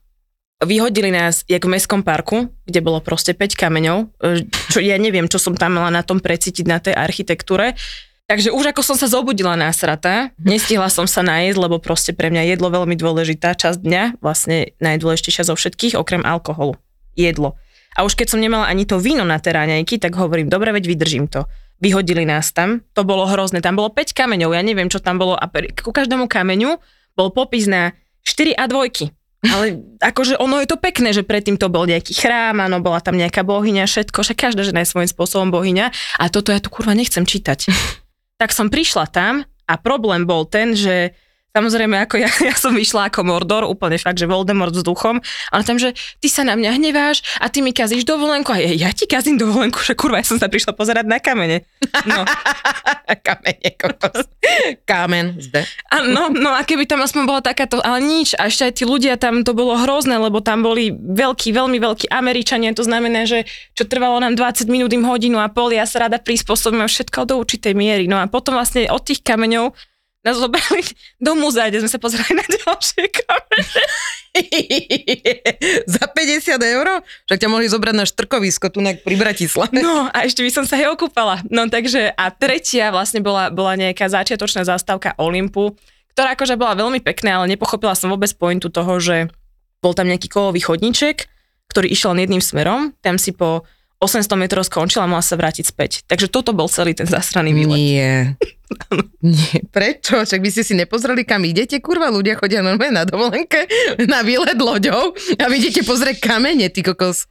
Vyhodili 0.60 1.08
nás 1.08 1.48
jak 1.48 1.64
v 1.64 1.72
mestskom 1.72 2.04
parku, 2.04 2.52
kde 2.68 2.84
bolo 2.84 3.00
proste 3.00 3.32
5 3.32 3.56
kameňov, 3.56 4.12
e, 4.20 4.44
čo 4.76 4.84
ja 4.84 5.00
neviem, 5.00 5.32
čo 5.32 5.40
som 5.40 5.56
tam 5.56 5.80
mala 5.80 5.88
na 5.88 6.04
tom 6.04 6.20
precítiť 6.20 6.66
na 6.68 6.84
tej 6.84 6.96
architektúre. 7.00 7.80
Takže 8.28 8.52
už 8.52 8.76
ako 8.76 8.84
som 8.84 9.00
sa 9.00 9.08
zobudila 9.08 9.56
násrata, 9.56 10.36
nestihla 10.38 10.92
som 10.92 11.08
sa 11.08 11.24
najesť, 11.24 11.60
lebo 11.64 11.80
proste 11.80 12.12
pre 12.12 12.28
mňa 12.30 12.56
jedlo 12.56 12.70
veľmi 12.70 12.94
dôležitá 13.00 13.56
časť 13.56 13.80
dňa, 13.80 14.04
vlastne 14.20 14.76
najdôležitejšia 14.84 15.48
zo 15.48 15.56
všetkých, 15.56 15.98
okrem 15.98 16.28
alkoholu. 16.28 16.78
Jedlo. 17.16 17.56
A 17.98 18.06
už 18.06 18.14
keď 18.14 18.36
som 18.36 18.44
nemala 18.44 18.70
ani 18.70 18.86
to 18.86 19.02
víno 19.02 19.26
na 19.26 19.42
tej 19.42 19.58
raňajky, 19.58 19.98
tak 19.98 20.14
hovorím, 20.14 20.52
dobre, 20.52 20.76
veď 20.76 20.86
vydržím 20.92 21.26
to 21.26 21.50
vyhodili 21.80 22.28
nás 22.28 22.52
tam. 22.52 22.84
To 22.94 23.08
bolo 23.08 23.26
hrozné. 23.26 23.64
Tam 23.64 23.80
bolo 23.80 23.92
5 23.92 24.16
kameňov, 24.16 24.56
ja 24.56 24.62
neviem, 24.64 24.92
čo 24.92 25.00
tam 25.00 25.18
bolo. 25.18 25.36
A 25.36 25.48
ku 25.80 25.92
každému 25.92 26.28
kameňu 26.28 26.80
bol 27.16 27.32
popis 27.32 27.66
na 27.68 27.96
4 28.24 28.56
a 28.56 28.68
dvojky. 28.68 29.12
Ale 29.48 29.80
akože 30.12 30.36
ono 30.38 30.60
je 30.60 30.68
to 30.68 30.78
pekné, 30.78 31.16
že 31.16 31.24
predtým 31.24 31.56
to 31.56 31.72
bol 31.72 31.88
nejaký 31.88 32.12
chrám, 32.16 32.60
áno, 32.60 32.84
bola 32.84 33.00
tam 33.00 33.16
nejaká 33.16 33.42
bohyňa, 33.48 33.88
všetko, 33.88 34.20
že 34.22 34.36
každá 34.36 34.68
žena 34.68 34.84
je 34.84 34.92
svojím 34.92 35.10
spôsobom 35.10 35.50
bohyňa. 35.50 35.92
A 36.20 36.24
toto 36.28 36.52
ja 36.52 36.60
tu 36.60 36.68
kurva 36.68 36.92
nechcem 36.94 37.24
čítať. 37.24 37.72
tak 38.42 38.56
som 38.56 38.72
prišla 38.72 39.08
tam 39.12 39.44
a 39.68 39.74
problém 39.76 40.24
bol 40.24 40.48
ten, 40.48 40.76
že 40.76 41.16
Samozrejme, 41.50 42.06
ako 42.06 42.22
ja, 42.22 42.30
ja 42.50 42.56
som 42.56 42.78
vyšla 42.78 43.10
ako 43.10 43.26
Mordor, 43.26 43.66
úplne 43.66 43.98
fakt, 43.98 44.22
že 44.22 44.30
Voldemort 44.30 44.74
s 44.74 44.86
duchom, 44.86 45.18
ale 45.50 45.64
tam, 45.66 45.82
že 45.82 45.98
ty 46.22 46.30
sa 46.30 46.46
na 46.46 46.54
mňa 46.54 46.78
hneváš 46.78 47.26
a 47.42 47.50
ty 47.50 47.66
mi 47.66 47.74
kazíš 47.74 48.06
dovolenku 48.06 48.54
a 48.54 48.62
ja, 48.62 48.88
ja 48.88 48.90
ti 48.94 49.10
kazím 49.10 49.42
dovolenku, 49.42 49.82
že 49.82 49.98
kurva, 49.98 50.22
ja 50.22 50.30
som 50.30 50.38
sa 50.38 50.46
prišla 50.46 50.78
pozerať 50.78 51.10
na 51.10 51.18
kamene. 51.18 51.66
No. 52.06 52.22
kamene, 53.26 53.70
kokos. 53.82 54.30
Kámen, 54.86 55.42
zde. 55.42 55.66
A 55.90 56.06
no, 56.06 56.30
no 56.30 56.54
a 56.54 56.62
keby 56.62 56.86
tam 56.86 57.02
aspoň 57.02 57.24
bola 57.26 57.42
takáto, 57.42 57.82
ale 57.82 58.06
nič, 58.06 58.38
a 58.38 58.46
ešte 58.46 58.70
aj 58.70 58.74
tí 58.78 58.84
ľudia 58.86 59.18
tam, 59.18 59.42
to 59.42 59.58
bolo 59.58 59.74
hrozné, 59.74 60.22
lebo 60.22 60.46
tam 60.46 60.62
boli 60.62 60.94
veľkí, 60.94 61.50
veľmi 61.50 61.82
veľkí 61.82 62.14
Američania, 62.14 62.78
to 62.78 62.86
znamená, 62.86 63.26
že 63.26 63.50
čo 63.74 63.90
trvalo 63.90 64.22
nám 64.22 64.38
20 64.38 64.70
minút, 64.70 64.94
im 64.94 65.06
hodinu 65.06 65.42
a 65.42 65.50
pol, 65.50 65.74
ja 65.74 65.90
sa 65.90 66.06
rada 66.06 66.22
prispôsobím 66.22 66.86
všetko 66.86 67.26
do 67.26 67.42
určitej 67.42 67.74
miery. 67.74 68.06
No 68.06 68.22
a 68.22 68.30
potom 68.30 68.54
vlastne 68.54 68.86
od 68.86 69.02
tých 69.02 69.26
kameňov 69.26 69.74
nás 70.24 70.36
zobrali 70.36 70.84
do 71.26 71.32
múzea, 71.36 71.72
kde 71.72 71.84
sme 71.86 71.92
sa 71.92 72.00
pozerali 72.00 72.34
na 72.36 72.46
ďalšie 72.46 73.04
kamene. 73.12 73.84
Za 75.96 76.06
50 76.06 76.60
eur? 76.60 76.88
Však 77.28 77.40
ťa 77.40 77.50
mohli 77.50 77.68
zobrať 77.72 77.96
na 77.96 78.06
štrkovisko 78.06 78.70
tu 78.72 78.80
pri 78.84 79.16
Bratislave. 79.16 79.80
No 79.80 80.08
a 80.12 80.18
ešte 80.28 80.44
by 80.46 80.52
som 80.54 80.64
sa 80.68 80.80
aj 80.80 80.96
okúpala. 80.96 81.42
No 81.50 81.68
takže 81.68 82.14
a 82.14 82.30
tretia 82.32 82.92
vlastne 82.92 83.24
bola, 83.24 83.50
bola 83.50 83.76
nejaká 83.80 84.08
začiatočná 84.08 84.68
zastávka 84.68 85.16
Olympu, 85.18 85.76
ktorá 86.14 86.36
akože 86.36 86.60
bola 86.60 86.76
veľmi 86.76 87.00
pekná, 87.00 87.40
ale 87.42 87.56
nepochopila 87.56 87.96
som 87.96 88.12
vôbec 88.12 88.30
pointu 88.36 88.68
toho, 88.68 89.00
že 89.00 89.32
bol 89.80 89.96
tam 89.96 90.12
nejaký 90.12 90.28
kovový 90.28 90.60
chodníček, 90.60 91.32
ktorý 91.72 91.88
išiel 91.88 92.12
len 92.12 92.28
jedným 92.28 92.44
smerom, 92.44 92.92
tam 93.00 93.16
si 93.16 93.32
po 93.32 93.64
800 94.00 94.32
metrov 94.40 94.64
skončila 94.64 95.04
a 95.04 95.12
mala 95.12 95.20
sa 95.20 95.36
vrátiť 95.36 95.66
späť. 95.68 95.92
Takže 96.08 96.32
toto 96.32 96.56
bol 96.56 96.72
celý 96.72 96.96
ten 96.96 97.04
zasraný 97.04 97.52
výlet. 97.52 97.76
Nie. 97.76 98.12
Nie. 99.20 99.60
Prečo? 99.68 100.24
Však 100.24 100.40
by 100.40 100.50
ste 100.56 100.64
si 100.64 100.74
nepozreli, 100.78 101.28
kam 101.28 101.44
idete? 101.44 101.84
Kurva, 101.84 102.08
ľudia 102.08 102.40
chodia 102.40 102.64
normálne 102.64 102.96
na 102.96 103.04
dovolenke, 103.04 103.68
na 104.08 104.24
výlet 104.24 104.56
loďou 104.56 105.12
a 105.36 105.46
vy 105.52 105.56
idete 105.60 105.84
pozrieť 105.84 106.24
kamene, 106.24 106.72
ty 106.72 106.80
kokos. 106.80 107.28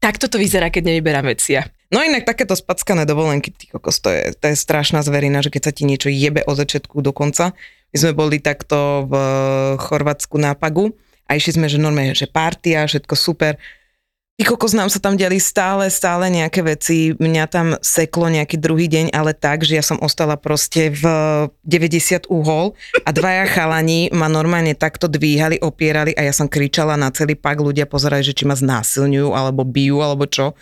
Takto 0.00 0.32
to 0.32 0.40
vyzerá, 0.40 0.72
keď 0.72 0.88
nevyberám 0.88 1.28
veci. 1.28 1.60
No 1.92 2.00
inak 2.00 2.24
takéto 2.24 2.56
spackané 2.56 3.04
dovolenky, 3.04 3.52
ty 3.52 3.68
kokos, 3.68 4.00
to 4.00 4.08
je, 4.08 4.32
to 4.32 4.44
je 4.48 4.56
strašná 4.56 5.04
zverina, 5.04 5.44
že 5.44 5.52
keď 5.52 5.62
sa 5.68 5.72
ti 5.76 5.84
niečo 5.84 6.08
jebe 6.08 6.40
od 6.46 6.56
začiatku 6.56 7.02
do 7.04 7.12
konca. 7.12 7.52
My 7.90 7.96
sme 7.98 8.12
boli 8.14 8.38
takto 8.40 9.10
v 9.10 9.14
Chorvátsku 9.76 10.38
na 10.38 10.54
Pagu 10.54 10.94
a 11.26 11.36
išli 11.36 11.58
sme, 11.60 11.66
že 11.66 11.82
normálne, 11.82 12.14
že 12.14 12.30
partia, 12.30 12.86
všetko 12.86 13.14
super 13.18 13.58
Ty 14.40 14.56
kokos, 14.56 14.72
nám 14.72 14.88
sa 14.88 14.96
tam 14.96 15.20
diali 15.20 15.36
stále, 15.36 15.92
stále 15.92 16.32
nejaké 16.32 16.64
veci. 16.64 17.12
Mňa 17.12 17.44
tam 17.44 17.76
seklo 17.84 18.24
nejaký 18.24 18.56
druhý 18.56 18.88
deň, 18.88 19.12
ale 19.12 19.36
tak, 19.36 19.68
že 19.68 19.76
ja 19.76 19.84
som 19.84 20.00
ostala 20.00 20.40
proste 20.40 20.88
v 20.88 21.04
90 21.68 22.24
uhol 22.32 22.72
a 23.04 23.12
dvaja 23.12 23.44
chalani 23.52 24.08
ma 24.16 24.32
normálne 24.32 24.72
takto 24.72 25.12
dvíhali, 25.12 25.60
opierali 25.60 26.16
a 26.16 26.24
ja 26.24 26.32
som 26.32 26.48
kričala 26.48 26.96
na 26.96 27.12
celý 27.12 27.36
pak. 27.36 27.60
Ľudia 27.60 27.84
pozerali, 27.84 28.24
že 28.24 28.32
či 28.32 28.48
ma 28.48 28.56
znásilňujú, 28.56 29.28
alebo 29.36 29.60
bijú, 29.60 30.00
alebo 30.00 30.24
čo. 30.24 30.56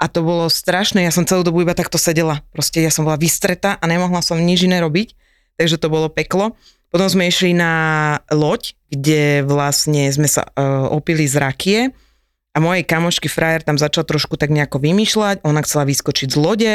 A 0.00 0.08
to 0.08 0.24
bolo 0.24 0.48
strašné, 0.48 1.04
ja 1.04 1.12
som 1.12 1.28
celú 1.28 1.44
dobu 1.44 1.60
iba 1.60 1.76
takto 1.76 2.00
sedela. 2.00 2.40
Proste 2.56 2.80
ja 2.80 2.88
som 2.88 3.04
bola 3.04 3.20
vystretá 3.20 3.76
a 3.76 3.84
nemohla 3.84 4.24
som 4.24 4.40
nič 4.40 4.64
iné 4.64 4.80
robiť, 4.80 5.12
takže 5.60 5.76
to 5.76 5.92
bolo 5.92 6.08
peklo. 6.08 6.56
Potom 6.88 7.04
sme 7.12 7.28
išli 7.28 7.52
na 7.52 8.16
loď, 8.32 8.72
kde 8.88 9.44
vlastne 9.44 10.08
sme 10.08 10.24
sa 10.24 10.48
uh, 10.56 10.88
opili 10.88 11.28
z 11.28 11.36
rakie 11.36 11.80
a 12.50 12.58
mojej 12.58 12.82
kamošky 12.82 13.30
frajer 13.30 13.62
tam 13.62 13.78
začal 13.78 14.02
trošku 14.02 14.34
tak 14.34 14.50
nejako 14.50 14.82
vymýšľať, 14.82 15.46
ona 15.46 15.60
chcela 15.62 15.86
vyskočiť 15.86 16.28
z 16.34 16.38
lode, 16.38 16.74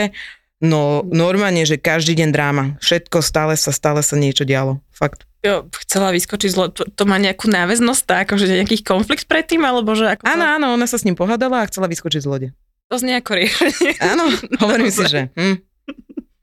no 0.64 1.04
normálne, 1.12 1.68
že 1.68 1.76
každý 1.76 2.16
deň 2.16 2.30
dráma. 2.32 2.64
Všetko 2.80 3.20
stále 3.20 3.60
sa, 3.60 3.76
stále 3.76 4.00
sa 4.00 4.16
niečo 4.16 4.48
dialo. 4.48 4.80
Fakt. 4.96 5.28
Jo, 5.44 5.68
chcela 5.86 6.16
vyskočiť 6.16 6.50
z 6.50 6.58
lode, 6.58 6.74
to, 6.74 6.84
to 6.90 7.04
má 7.06 7.20
nejakú 7.22 7.52
náväznosť, 7.52 8.02
tak, 8.08 8.32
akože 8.32 8.50
nejaký 8.50 8.82
konflikt 8.82 9.30
predtým, 9.30 9.62
alebo 9.62 9.94
že 9.94 10.16
ako 10.16 10.26
to... 10.26 10.32
Áno, 10.32 10.46
áno, 10.48 10.66
ona 10.74 10.88
sa 10.90 10.98
s 10.98 11.06
ním 11.06 11.14
pohádala 11.14 11.62
a 11.62 11.70
chcela 11.70 11.92
vyskočiť 11.92 12.24
z 12.24 12.28
lode. 12.28 12.48
To 12.90 13.02
znie 13.02 13.18
ako 13.18 13.32
riešenie. 13.38 13.92
Áno, 14.02 14.26
hovorím 14.64 14.90
si, 14.90 15.04
že... 15.06 15.30
Hm. 15.36 15.58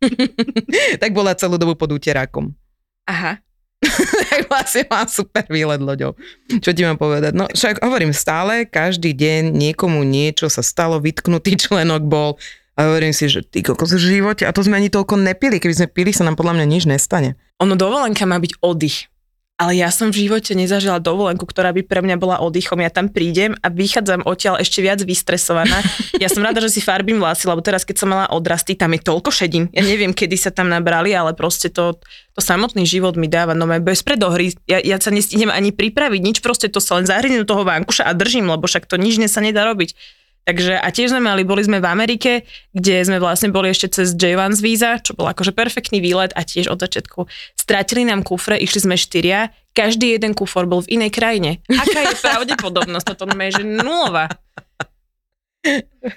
tak 1.02 1.10
bola 1.14 1.34
celú 1.38 1.56
dobu 1.58 1.78
pod 1.78 1.94
úterákom. 1.94 2.50
Aha. 3.06 3.38
tak 4.30 4.46
vlastne 4.46 4.82
mám 4.86 5.08
super 5.10 5.44
výlet 5.50 5.82
loďou. 5.82 6.14
Čo 6.48 6.70
ti 6.70 6.86
mám 6.86 6.96
povedať? 6.96 7.34
No 7.34 7.50
však 7.50 7.82
hovorím 7.82 8.14
stále, 8.14 8.64
každý 8.64 9.10
deň 9.12 9.50
niekomu 9.50 10.06
niečo 10.06 10.46
sa 10.46 10.62
stalo, 10.62 11.02
vytknutý 11.02 11.58
členok 11.62 12.06
bol 12.06 12.38
a 12.72 12.88
hovorím 12.88 13.12
si, 13.12 13.28
že 13.28 13.44
ty 13.44 13.60
kokos 13.60 13.92
v 13.92 14.00
živote, 14.00 14.48
a 14.48 14.54
to 14.54 14.64
sme 14.64 14.80
ani 14.80 14.88
toľko 14.88 15.20
nepili, 15.20 15.60
keby 15.60 15.74
sme 15.76 15.88
pili, 15.92 16.10
sa 16.16 16.24
nám 16.24 16.40
podľa 16.40 16.56
mňa 16.56 16.66
nič 16.66 16.88
nestane. 16.88 17.36
Ono 17.60 17.76
dovolenka 17.76 18.24
má 18.24 18.40
byť 18.40 18.64
oddych 18.64 19.11
ale 19.62 19.78
ja 19.78 19.94
som 19.94 20.10
v 20.10 20.26
živote 20.26 20.58
nezažila 20.58 20.98
dovolenku, 20.98 21.46
ktorá 21.46 21.70
by 21.70 21.86
pre 21.86 22.02
mňa 22.02 22.18
bola 22.18 22.42
oddychom. 22.42 22.82
Ja 22.82 22.90
tam 22.90 23.06
prídem 23.06 23.54
a 23.62 23.70
vychádzam 23.70 24.26
odtiaľ 24.26 24.58
ešte 24.58 24.82
viac 24.82 24.98
vystresovaná. 25.06 25.78
Ja 26.18 26.26
som 26.26 26.42
rada, 26.42 26.58
že 26.58 26.74
si 26.74 26.82
farbím 26.82 27.22
vlasy, 27.22 27.46
lebo 27.46 27.62
teraz, 27.62 27.86
keď 27.86 27.96
som 28.02 28.10
mala 28.10 28.26
odrasty, 28.34 28.74
tam 28.74 28.90
je 28.90 29.06
toľko 29.06 29.30
šedín. 29.30 29.70
Ja 29.70 29.86
neviem, 29.86 30.10
kedy 30.10 30.34
sa 30.34 30.50
tam 30.50 30.66
nabrali, 30.66 31.14
ale 31.14 31.30
proste 31.38 31.70
to, 31.70 32.02
to 32.34 32.40
samotný 32.42 32.82
život 32.82 33.14
mi 33.14 33.30
dáva 33.30 33.54
no 33.54 33.70
bez 33.78 34.02
predohry. 34.02 34.50
Ja, 34.66 34.82
ja 34.82 34.98
sa 34.98 35.14
nestihnem 35.14 35.54
ani 35.54 35.70
pripraviť, 35.70 36.18
nič 36.18 36.38
proste 36.42 36.66
to 36.66 36.82
sa 36.82 36.98
len 36.98 37.06
zahrnie 37.06 37.38
do 37.38 37.46
toho 37.46 37.62
vankuša 37.62 38.02
a 38.02 38.12
držím, 38.18 38.50
lebo 38.50 38.66
však 38.66 38.90
to 38.90 38.98
nič 38.98 39.22
sa 39.30 39.38
nedá 39.38 39.62
robiť. 39.62 39.94
Takže 40.42 40.74
a 40.74 40.88
tiež 40.90 41.14
sme 41.14 41.22
mali, 41.22 41.46
boli 41.46 41.62
sme 41.62 41.78
v 41.78 41.86
Amerike, 41.86 42.42
kde 42.74 43.06
sme 43.06 43.22
vlastne 43.22 43.54
boli 43.54 43.70
ešte 43.70 43.94
cez 43.94 44.18
J1 44.18 44.58
z 44.58 44.60
víza, 44.60 44.90
čo 44.98 45.14
bol 45.14 45.30
akože 45.30 45.54
perfektný 45.54 46.02
výlet 46.02 46.34
a 46.34 46.42
tiež 46.42 46.66
od 46.66 46.82
začiatku 46.82 47.30
stratili 47.54 48.02
nám 48.02 48.26
kufre, 48.26 48.58
išli 48.58 48.90
sme 48.90 48.96
štyria, 48.98 49.54
každý 49.70 50.18
jeden 50.18 50.34
kufor 50.34 50.66
bol 50.66 50.82
v 50.82 50.98
inej 50.98 51.14
krajine. 51.14 51.62
Aká 51.70 52.10
je 52.10 52.18
pravdepodobnosť? 52.18 53.06
Toto 53.14 53.24
je, 53.30 53.62
že 53.62 53.64
nulová. 53.64 54.26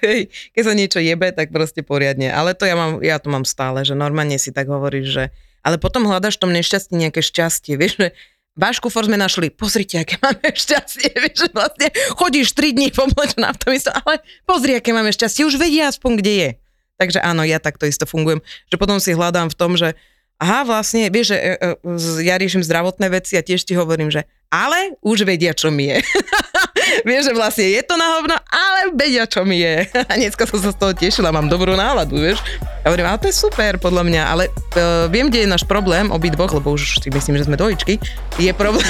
Hej, 0.02 0.28
keď 0.52 0.62
sa 0.66 0.74
niečo 0.74 0.98
jebe, 0.98 1.30
tak 1.30 1.54
proste 1.54 1.86
poriadne. 1.86 2.34
Ale 2.34 2.58
to 2.58 2.66
ja, 2.66 2.74
mám, 2.74 2.98
ja 2.98 3.22
to 3.22 3.30
mám 3.30 3.46
stále, 3.46 3.86
že 3.86 3.94
normálne 3.94 4.42
si 4.42 4.50
tak 4.50 4.66
hovoríš, 4.66 5.06
že... 5.06 5.24
Ale 5.62 5.78
potom 5.78 6.06
hľadaš 6.06 6.38
v 6.38 6.42
tom 6.42 6.52
nešťastí 6.54 6.98
nejaké 6.98 7.22
šťastie, 7.22 7.78
vieš, 7.78 7.94
že 7.98 8.08
váš 8.56 8.80
kufor 8.80 9.04
sme 9.04 9.20
našli, 9.20 9.52
pozrite, 9.52 10.00
aké 10.00 10.16
máme 10.18 10.48
šťastie, 10.50 11.12
vieš, 11.22 11.46
že 11.46 11.48
vlastne 11.52 11.88
chodíš 12.16 12.56
3 12.56 12.72
dní 12.72 12.88
pomlečená 12.90 13.52
v 13.52 13.60
tom 13.60 13.70
istom, 13.76 13.94
ale 14.02 14.24
pozri, 14.48 14.80
aké 14.80 14.90
máme 14.96 15.12
šťastie, 15.12 15.44
už 15.44 15.60
vedia 15.60 15.92
aspoň, 15.92 16.12
kde 16.18 16.32
je. 16.32 16.50
Takže 16.96 17.20
áno, 17.20 17.44
ja 17.44 17.60
takto 17.60 17.84
isto 17.84 18.08
fungujem, 18.08 18.40
že 18.72 18.80
potom 18.80 18.96
si 18.96 19.12
hľadám 19.12 19.52
v 19.52 19.58
tom, 19.60 19.76
že 19.76 19.92
aha, 20.40 20.64
vlastne, 20.64 21.12
vieš, 21.12 21.36
že 21.36 21.36
e, 21.36 21.48
e, 21.60 22.24
ja 22.24 22.40
riešim 22.40 22.64
zdravotné 22.64 23.12
veci 23.12 23.36
a 23.36 23.44
tiež 23.44 23.68
ti 23.68 23.76
hovorím, 23.76 24.08
že 24.08 24.24
ale 24.48 24.96
už 25.04 25.28
vedia, 25.28 25.52
čo 25.52 25.68
mi 25.68 25.92
je. 25.92 25.98
vieš, 27.02 27.30
že 27.30 27.32
vlastne 27.34 27.66
je 27.66 27.82
to 27.82 27.94
na 27.94 28.06
hovno, 28.18 28.36
ale 28.50 28.94
vedia, 28.94 29.26
čo 29.26 29.42
mi 29.42 29.60
je. 29.60 29.86
a 29.92 30.12
dneska 30.14 30.46
som 30.46 30.60
sa 30.60 30.70
z 30.72 30.78
toho 30.78 30.92
tešila, 30.92 31.34
mám 31.34 31.50
dobrú 31.50 31.74
náladu, 31.74 32.18
vieš. 32.18 32.40
Ja 32.84 32.94
hovorím, 32.94 33.10
ale 33.10 33.18
to 33.18 33.26
je 33.30 33.36
super, 33.36 33.78
podľa 33.82 34.02
mňa, 34.06 34.22
ale 34.26 34.44
uh, 34.48 35.10
viem, 35.10 35.26
kde 35.26 35.46
je 35.46 35.52
náš 35.52 35.64
problém, 35.66 36.08
obidvoch, 36.14 36.54
lebo 36.54 36.74
už 36.74 37.02
si 37.02 37.08
myslím, 37.10 37.34
že 37.40 37.46
sme 37.50 37.58
dvojičky, 37.58 37.98
je 38.38 38.52
problém, 38.54 38.86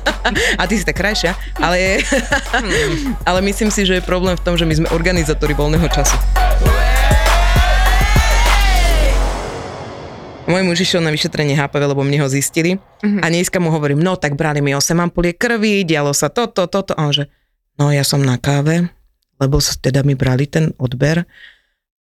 a 0.60 0.62
ty 0.68 0.74
si 0.76 0.84
tak 0.84 1.00
krajšia, 1.00 1.32
ale, 1.56 2.04
ale 3.28 3.38
myslím 3.48 3.72
si, 3.72 3.88
že 3.88 3.98
je 3.98 4.04
problém 4.04 4.36
v 4.36 4.44
tom, 4.44 4.60
že 4.60 4.68
my 4.68 4.74
sme 4.84 4.88
organizátori 4.92 5.56
voľného 5.56 5.88
času. 5.88 6.49
Môj 10.50 10.66
muž 10.66 10.82
išiel 10.82 10.98
na 10.98 11.14
vyšetrenie 11.14 11.54
HPV, 11.54 11.94
lebo 11.94 12.02
mne 12.02 12.26
ho 12.26 12.28
zistili. 12.28 12.74
Mm-hmm. 13.06 13.22
A 13.22 13.26
dneska 13.30 13.62
mu 13.62 13.70
hovorím, 13.70 14.02
no 14.02 14.18
tak 14.18 14.34
brali 14.34 14.58
mi 14.58 14.74
8 14.74 14.98
ampulie 14.98 15.38
krvi, 15.38 15.86
dialo 15.86 16.10
sa 16.10 16.26
toto, 16.26 16.66
toto. 16.66 16.90
A 16.98 17.06
on 17.06 17.14
že, 17.14 17.30
no 17.78 17.94
ja 17.94 18.02
som 18.02 18.18
na 18.18 18.34
káve, 18.34 18.90
lebo 19.38 19.62
sa 19.62 19.78
teda 19.78 20.02
mi 20.02 20.18
brali 20.18 20.50
ten 20.50 20.74
odber 20.82 21.22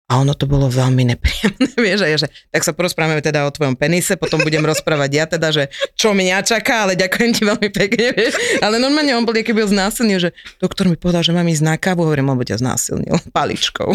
a 0.08 0.24
ono 0.24 0.32
to 0.32 0.48
bolo 0.48 0.72
veľmi 0.72 1.04
nepríjemné, 1.04 1.68
vieš, 1.84 2.00
a 2.00 2.08
ja, 2.08 2.16
že 2.16 2.32
tak 2.48 2.64
sa 2.64 2.72
porozprávame 2.72 3.20
teda 3.20 3.44
o 3.44 3.52
tvojom 3.52 3.76
penise, 3.76 4.16
potom 4.16 4.40
budem 4.40 4.64
rozprávať 4.64 5.10
ja 5.12 5.24
teda, 5.28 5.48
že 5.52 5.68
čo 6.00 6.16
mňa 6.16 6.40
čaká, 6.48 6.88
ale 6.88 6.96
ďakujem 6.96 7.30
ti 7.36 7.42
veľmi 7.44 7.68
pekne, 7.68 8.06
vieš. 8.16 8.34
Ale 8.64 8.80
normálne 8.80 9.12
on 9.12 9.28
bol, 9.28 9.36
aký 9.36 9.52
byl 9.52 9.68
znásilný, 9.68 10.16
že 10.16 10.30
doktor 10.64 10.88
mi 10.88 10.96
povedal, 10.96 11.20
že 11.20 11.36
mám 11.36 11.44
ísť 11.44 11.60
na 11.60 11.76
kávu, 11.76 12.08
hovorím, 12.08 12.32
lebo 12.32 12.40
ťa 12.40 12.56
znásilnil 12.56 13.20
paličkou. 13.36 13.92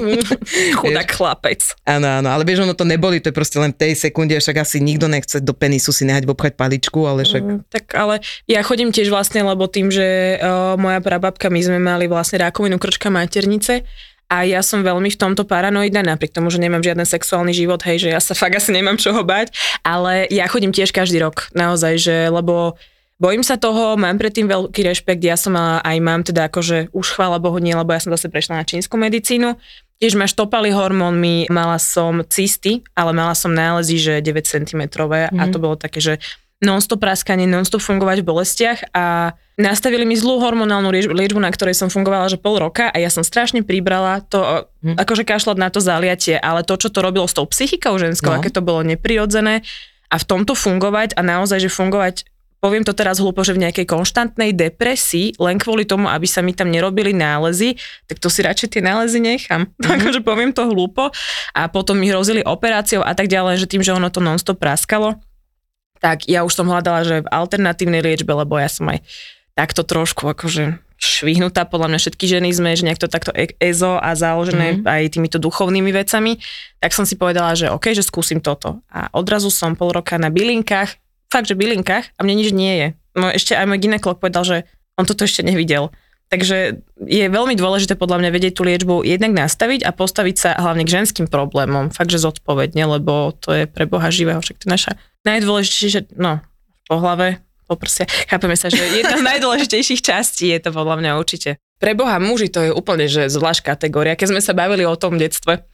Chudák 0.77 1.10
chlapec. 1.10 1.65
Áno, 1.89 2.05
áno, 2.22 2.29
ale 2.29 2.46
vieš, 2.46 2.62
ono 2.62 2.77
to 2.77 2.86
neboli, 2.86 3.17
to 3.17 3.34
je 3.34 3.36
proste 3.36 3.58
len 3.58 3.74
v 3.74 3.89
tej 3.89 3.93
sekunde, 3.98 4.38
však 4.38 4.62
asi 4.62 4.77
nikto 4.86 5.10
nechce 5.10 5.41
do 5.41 5.58
penisu 5.58 5.89
si 5.89 6.05
nehať 6.05 6.29
obchať 6.29 6.53
paličku, 6.53 7.10
ale 7.10 7.25
však... 7.25 7.41
Mm, 7.41 7.60
tak 7.74 7.89
ale 7.98 8.22
ja 8.46 8.62
chodím 8.62 8.93
tiež 8.93 9.10
vlastne, 9.10 9.41
lebo 9.41 9.65
tým, 9.65 9.89
že 9.89 10.38
uh, 10.38 10.77
moja 10.77 11.01
prababka, 11.01 11.50
my 11.50 11.62
sme 11.62 11.82
mali 11.82 12.05
vlastne 12.05 12.38
rákovinu 12.41 12.77
krčka 12.77 13.10
maternice, 13.10 13.82
a 14.32 14.48
ja 14.48 14.62
som 14.65 14.82
veľmi 14.82 15.10
v 15.12 15.20
tomto 15.20 15.44
paranoidná, 15.48 16.01
napriek 16.03 16.34
tomu, 16.34 16.50
že 16.50 16.62
nemám 16.62 16.82
žiaden 16.82 17.06
sexuálny 17.06 17.53
život, 17.53 17.80
hej, 17.86 18.08
že 18.08 18.10
ja 18.12 18.20
sa 18.20 18.34
fakt 18.42 18.56
asi 18.58 18.72
nemám 18.75 19.00
čoho 19.00 19.22
bať, 19.24 19.53
ale 19.86 20.27
ja 20.32 20.48
chodím 20.51 20.75
tiež 20.75 20.92
každý 20.92 21.22
rok, 21.22 21.50
naozaj, 21.53 21.94
že 22.00 22.15
lebo 22.30 22.77
Bojím 23.22 23.39
sa 23.39 23.56
toho, 23.56 23.96
mám 23.96 24.20
predtým 24.20 24.51
veľký 24.51 24.84
rešpekt, 24.84 25.24
ja 25.24 25.39
som 25.39 25.56
mala, 25.56 25.80
aj 25.80 25.98
mám 26.03 26.27
teda 26.27 26.51
akože 26.51 26.92
už 26.92 27.08
chvála 27.15 27.39
Bohu 27.39 27.56
nie, 27.56 27.72
lebo 27.72 27.96
ja 27.96 28.03
som 28.03 28.12
zase 28.12 28.27
prešla 28.27 28.60
na 28.60 28.68
čínsku 28.68 29.00
medicínu. 29.00 29.56
Tiež 30.03 30.20
ma 30.20 30.27
štopali 30.27 30.75
hormónmi, 30.75 31.48
mala 31.48 31.80
som 31.80 32.25
cysty, 32.27 32.84
ale 32.92 33.15
mala 33.15 33.32
som 33.32 33.56
nálezy, 33.56 33.96
že 33.96 34.13
9 34.20 34.44
cm 34.44 34.82
mm. 35.00 35.39
a 35.39 35.44
to 35.48 35.56
bolo 35.56 35.80
také, 35.80 36.03
že 36.03 36.20
non-stop 36.63 37.03
praskanie, 37.03 37.43
non-stop 37.43 37.84
fungovať 37.84 38.24
v 38.24 38.27
bolestiach 38.32 38.79
a 38.96 39.36
nastavili 39.60 40.08
mi 40.08 40.15
zlú 40.15 40.39
hormonálnu 40.39 40.89
liečbu, 40.89 41.38
na 41.38 41.51
ktorej 41.51 41.75
som 41.75 41.91
fungovala 41.91 42.32
že 42.32 42.39
pol 42.39 42.58
roka 42.58 42.88
a 42.89 42.96
ja 42.98 43.12
som 43.12 43.22
strašne 43.22 43.62
pribrala 43.62 44.24
to, 44.24 44.65
hm. 44.82 44.96
akože 44.98 45.27
kašľať 45.27 45.58
na 45.60 45.70
to 45.70 45.84
zaliatie, 45.84 46.39
ale 46.39 46.63
to, 46.63 46.79
čo 46.79 46.89
to 46.89 47.03
robilo 47.03 47.27
s 47.27 47.36
tou 47.36 47.46
psychikou 47.46 48.00
ženskou, 48.00 48.32
no. 48.32 48.39
aké 48.39 48.50
to 48.50 48.63
bolo 48.63 48.82
neprirodzené 48.82 49.62
a 50.08 50.15
v 50.15 50.25
tomto 50.25 50.55
fungovať 50.55 51.20
a 51.20 51.22
naozaj, 51.22 51.67
že 51.67 51.70
fungovať 51.70 52.25
poviem 52.63 52.88
to 52.88 52.96
teraz 52.96 53.20
hlúpo, 53.20 53.43
že 53.43 53.51
v 53.51 53.67
nejakej 53.67 53.84
konštantnej 53.84 54.55
depresii, 54.55 55.36
len 55.36 55.60
kvôli 55.60 55.84
tomu, 55.84 56.08
aby 56.08 56.24
sa 56.24 56.39
mi 56.39 56.55
tam 56.55 56.72
nerobili 56.72 57.12
nálezy, 57.12 57.75
tak 58.08 58.24
to 58.24 58.32
si 58.32 58.39
radšej 58.39 58.79
tie 58.79 58.79
nálezy 58.79 59.20
nechám. 59.20 59.67
Mm-hmm. 59.67 59.84
Takže 60.08 60.20
poviem 60.24 60.55
to 60.55 60.63
hlúpo. 60.72 61.12
A 61.51 61.67
potom 61.67 62.00
mi 62.00 62.08
hrozili 62.08 62.39
operáciou 62.39 63.03
a 63.03 63.12
tak 63.12 63.27
ďalej, 63.27 63.60
že 63.60 63.67
tým, 63.67 63.84
že 63.84 63.91
ono 63.91 64.08
to 64.08 64.24
nonstop 64.24 64.63
praskalo, 64.63 65.20
tak 66.03 66.27
ja 66.27 66.43
už 66.43 66.51
som 66.51 66.67
hľadala, 66.67 67.07
že 67.07 67.24
v 67.24 67.31
alternatívnej 67.31 68.03
liečbe, 68.03 68.36
lebo 68.36 68.60
ja 68.60 68.67
som 68.67 68.91
aj 68.91 69.00
takto 69.55 69.88
trošku 69.88 70.27
akože 70.27 70.83
švihnutá, 71.00 71.63
podľa 71.63 71.95
mňa 71.95 72.00
všetky 72.00 72.25
ženy 72.27 72.50
sme, 72.51 72.75
že 72.75 72.83
nejak 72.83 73.00
to 73.00 73.07
takto 73.07 73.31
e- 73.31 73.55
ezo 73.60 73.95
a 73.95 74.12
založené 74.12 74.83
mm-hmm. 74.83 74.88
aj 74.88 75.03
týmito 75.15 75.39
duchovnými 75.39 75.91
vecami, 75.95 76.43
tak 76.83 76.91
som 76.91 77.07
si 77.07 77.15
povedala, 77.15 77.55
že 77.55 77.72
OK, 77.72 77.95
že 77.95 78.03
skúsim 78.03 78.43
toto. 78.43 78.83
A 78.91 79.07
odrazu 79.15 79.48
som 79.48 79.79
pol 79.79 79.95
roka 79.95 80.19
na 80.19 80.27
bylinkách, 80.27 80.95
fakt, 81.31 81.48
že 81.48 81.55
bylinkách 81.55 82.15
a 82.15 82.19
mne 82.24 82.36
nič 82.39 82.51
nie 82.51 82.74
je. 82.75 82.88
No 83.15 83.31
ešte 83.31 83.55
aj 83.55 83.67
môj 83.67 83.79
ginekolog 83.83 84.19
povedal, 84.19 84.43
že 84.43 84.57
on 85.00 85.07
toto 85.07 85.24
ešte 85.24 85.43
nevidel. 85.43 85.91
Takže 86.31 86.81
je 87.03 87.25
veľmi 87.29 87.53
dôležité 87.53 87.93
podľa 87.93 88.25
mňa 88.25 88.29
vedieť 88.33 88.53
tú 88.57 88.65
liečbu 88.65 89.05
jednak 89.05 89.38
nastaviť 89.38 89.86
a 89.86 89.93
postaviť 89.93 90.36
sa 90.39 90.50
hlavne 90.57 90.81
k 90.88 90.93
ženským 91.03 91.27
problémom. 91.29 91.93
Fakt, 91.93 92.10
že 92.10 92.24
zodpovedne, 92.24 92.89
lebo 92.89 93.36
to 93.38 93.53
je 93.53 93.63
pre 93.69 93.86
Boha 93.86 94.10
živého, 94.10 94.41
však 94.41 94.57
to 94.57 94.65
je 94.65 94.74
naša 94.74 94.91
najdôležitejšie, 95.24 96.15
no, 96.20 96.39
po 96.88 96.96
hlave, 97.00 97.44
po 97.68 97.80
prsia. 97.80 98.06
Chápeme 98.27 98.56
sa, 98.60 98.68
že 98.68 98.84
jedna 98.84 99.20
z 99.20 99.25
najdôležitejších 99.34 100.03
častí 100.03 100.51
je 100.51 100.60
to 100.60 100.70
podľa 100.75 101.00
mňa 101.00 101.12
určite. 101.20 101.58
Pre 101.80 101.92
Boha 101.98 102.15
muži 102.22 102.48
to 102.48 102.63
je 102.63 102.72
úplne 102.72 103.12
že 103.12 103.27
zvlášť 103.27 103.75
kategória. 103.75 104.15
Keď 104.15 104.36
sme 104.36 104.42
sa 104.44 104.56
bavili 104.56 104.88
o 104.88 104.96
tom 104.96 105.20
detstve, 105.20 105.68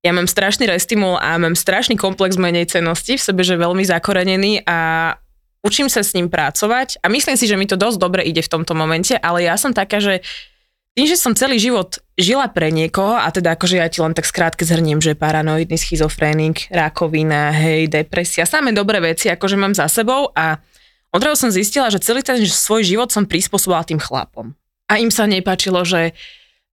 ja 0.00 0.16
mám 0.16 0.24
strašný 0.24 0.64
restimul 0.64 1.20
a 1.20 1.36
mám 1.36 1.52
strašný 1.52 2.00
komplex 2.00 2.40
menej 2.40 2.72
cenosti 2.72 3.20
v 3.20 3.24
sebe, 3.24 3.44
že 3.44 3.60
veľmi 3.60 3.84
zakorenený 3.84 4.64
a 4.64 5.12
učím 5.60 5.92
sa 5.92 6.00
s 6.00 6.16
ním 6.16 6.32
pracovať 6.32 7.04
a 7.04 7.12
myslím 7.12 7.36
si, 7.36 7.44
že 7.44 7.60
mi 7.60 7.68
to 7.68 7.76
dosť 7.76 8.00
dobre 8.00 8.24
ide 8.24 8.40
v 8.40 8.48
tomto 8.48 8.72
momente, 8.72 9.12
ale 9.20 9.44
ja 9.44 9.60
som 9.60 9.76
taká, 9.76 10.00
že 10.00 10.24
tým, 10.96 11.04
že 11.04 11.20
som 11.20 11.36
celý 11.36 11.60
život 11.60 12.00
žila 12.20 12.46
pre 12.52 12.68
niekoho, 12.70 13.16
a 13.16 13.28
teda 13.32 13.56
akože 13.56 13.80
ja 13.80 13.88
ti 13.88 14.04
len 14.04 14.12
tak 14.12 14.28
skrátke 14.28 14.62
zhrniem, 14.62 15.00
že 15.00 15.18
paranoidný 15.18 15.76
schizofrénik, 15.76 16.68
rakovina, 16.70 17.50
hej, 17.50 17.88
depresia, 17.88 18.44
samé 18.44 18.76
dobré 18.76 19.00
veci, 19.00 19.32
akože 19.32 19.56
mám 19.56 19.72
za 19.72 19.88
sebou 19.88 20.30
a 20.36 20.60
Odrazu 21.10 21.46
som 21.46 21.50
zistila, 21.50 21.90
že 21.90 21.98
celý 21.98 22.22
ten 22.22 22.38
svoj 22.46 22.86
život 22.86 23.10
som 23.10 23.26
prispôsobila 23.26 23.82
tým 23.82 23.98
chlapom. 23.98 24.54
A 24.86 25.02
im 25.02 25.10
sa 25.10 25.26
nepáčilo, 25.26 25.82
že 25.82 26.14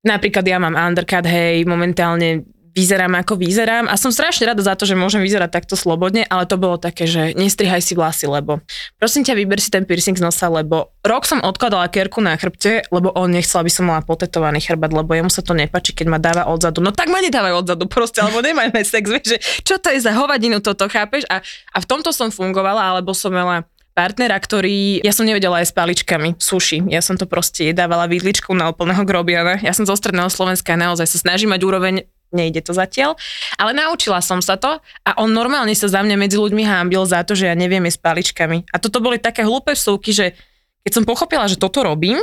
napríklad 0.06 0.46
ja 0.46 0.62
mám 0.62 0.78
undercut, 0.78 1.26
hej, 1.26 1.66
momentálne 1.66 2.46
vyzerám 2.78 3.18
ako 3.18 3.42
vyzerám 3.42 3.90
a 3.90 3.98
som 3.98 4.14
strašne 4.14 4.46
rada 4.46 4.62
za 4.62 4.78
to, 4.78 4.86
že 4.86 4.94
môžem 4.94 5.26
vyzerať 5.26 5.50
takto 5.50 5.74
slobodne, 5.74 6.30
ale 6.30 6.46
to 6.46 6.62
bolo 6.62 6.78
také, 6.78 7.10
že 7.10 7.34
nestrihaj 7.34 7.82
si 7.82 7.98
vlasy, 7.98 8.30
lebo 8.30 8.62
prosím 9.02 9.26
ťa, 9.26 9.34
vyber 9.34 9.58
si 9.58 9.74
ten 9.74 9.82
piercing 9.82 10.14
z 10.14 10.22
nosa, 10.22 10.46
lebo 10.46 10.94
rok 11.02 11.26
som 11.26 11.42
odkladala 11.42 11.90
kerku 11.90 12.22
na 12.22 12.38
chrbte, 12.38 12.86
lebo 12.94 13.10
on 13.18 13.34
nechcel, 13.34 13.66
aby 13.66 13.74
som 13.74 13.90
mala 13.90 14.06
potetovaný 14.06 14.62
chrbát, 14.62 14.94
lebo 14.94 15.10
jemu 15.10 15.34
sa 15.34 15.42
to 15.42 15.58
nepáči, 15.58 15.98
keď 15.98 16.06
ma 16.06 16.22
dáva 16.22 16.46
odzadu. 16.46 16.86
No 16.86 16.94
tak 16.94 17.10
ma 17.10 17.18
nedávaj 17.18 17.66
odzadu 17.66 17.90
proste, 17.90 18.22
alebo 18.22 18.46
nemajme 18.46 18.78
sex, 18.94 19.10
vieš, 19.10 19.26
že 19.34 19.38
čo 19.66 19.82
to 19.82 19.90
je 19.90 19.98
za 19.98 20.14
hovadinu 20.14 20.62
toto, 20.62 20.86
chápeš? 20.86 21.26
A, 21.34 21.42
a 21.74 21.78
v 21.82 21.90
tomto 21.90 22.14
som 22.14 22.30
fungovala, 22.30 22.94
alebo 22.94 23.18
som 23.18 23.34
mala 23.34 23.66
partnera, 23.98 24.38
ktorý, 24.38 25.02
ja 25.02 25.10
som 25.10 25.26
nevedela 25.26 25.58
aj 25.58 25.74
s 25.74 25.74
paličkami, 25.74 26.38
suši. 26.38 26.86
Ja 26.94 27.02
som 27.02 27.18
to 27.18 27.26
proste 27.26 27.74
jedávala 27.74 28.06
vidličkou 28.06 28.54
na 28.54 28.70
úplného 28.70 29.02
grobiana. 29.02 29.58
Ja 29.58 29.74
som 29.74 29.90
zo 29.90 29.98
stredného 29.98 30.30
Slovenska 30.30 30.78
a 30.78 30.82
naozaj 30.86 31.10
sa 31.10 31.18
snažím 31.18 31.50
mať 31.50 31.66
úroveň 31.66 32.06
nejde 32.32 32.60
to 32.64 32.76
zatiaľ, 32.76 33.16
ale 33.56 33.72
naučila 33.72 34.20
som 34.20 34.44
sa 34.44 34.60
to 34.60 34.80
a 35.08 35.12
on 35.20 35.32
normálne 35.32 35.72
sa 35.72 35.88
za 35.88 36.04
mňa 36.04 36.16
medzi 36.20 36.38
ľuďmi 36.40 36.64
hámbil 36.64 37.04
za 37.08 37.24
to, 37.24 37.34
že 37.34 37.48
ja 37.48 37.56
neviem 37.56 37.88
s 37.88 37.96
paličkami. 37.96 38.68
A 38.72 38.78
toto 38.78 39.00
boli 39.00 39.18
také 39.22 39.48
hlúpe 39.48 39.72
vsúky, 39.74 40.12
že 40.12 40.36
keď 40.84 40.92
som 40.92 41.04
pochopila, 41.04 41.48
že 41.48 41.60
toto 41.60 41.84
robím 41.84 42.20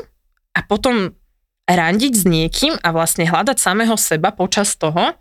a 0.56 0.60
potom 0.64 1.12
randiť 1.64 2.12
s 2.12 2.24
niekým 2.28 2.74
a 2.80 2.88
vlastne 2.92 3.24
hľadať 3.24 3.56
samého 3.56 3.96
seba 3.96 4.32
počas 4.32 4.76
toho, 4.76 5.16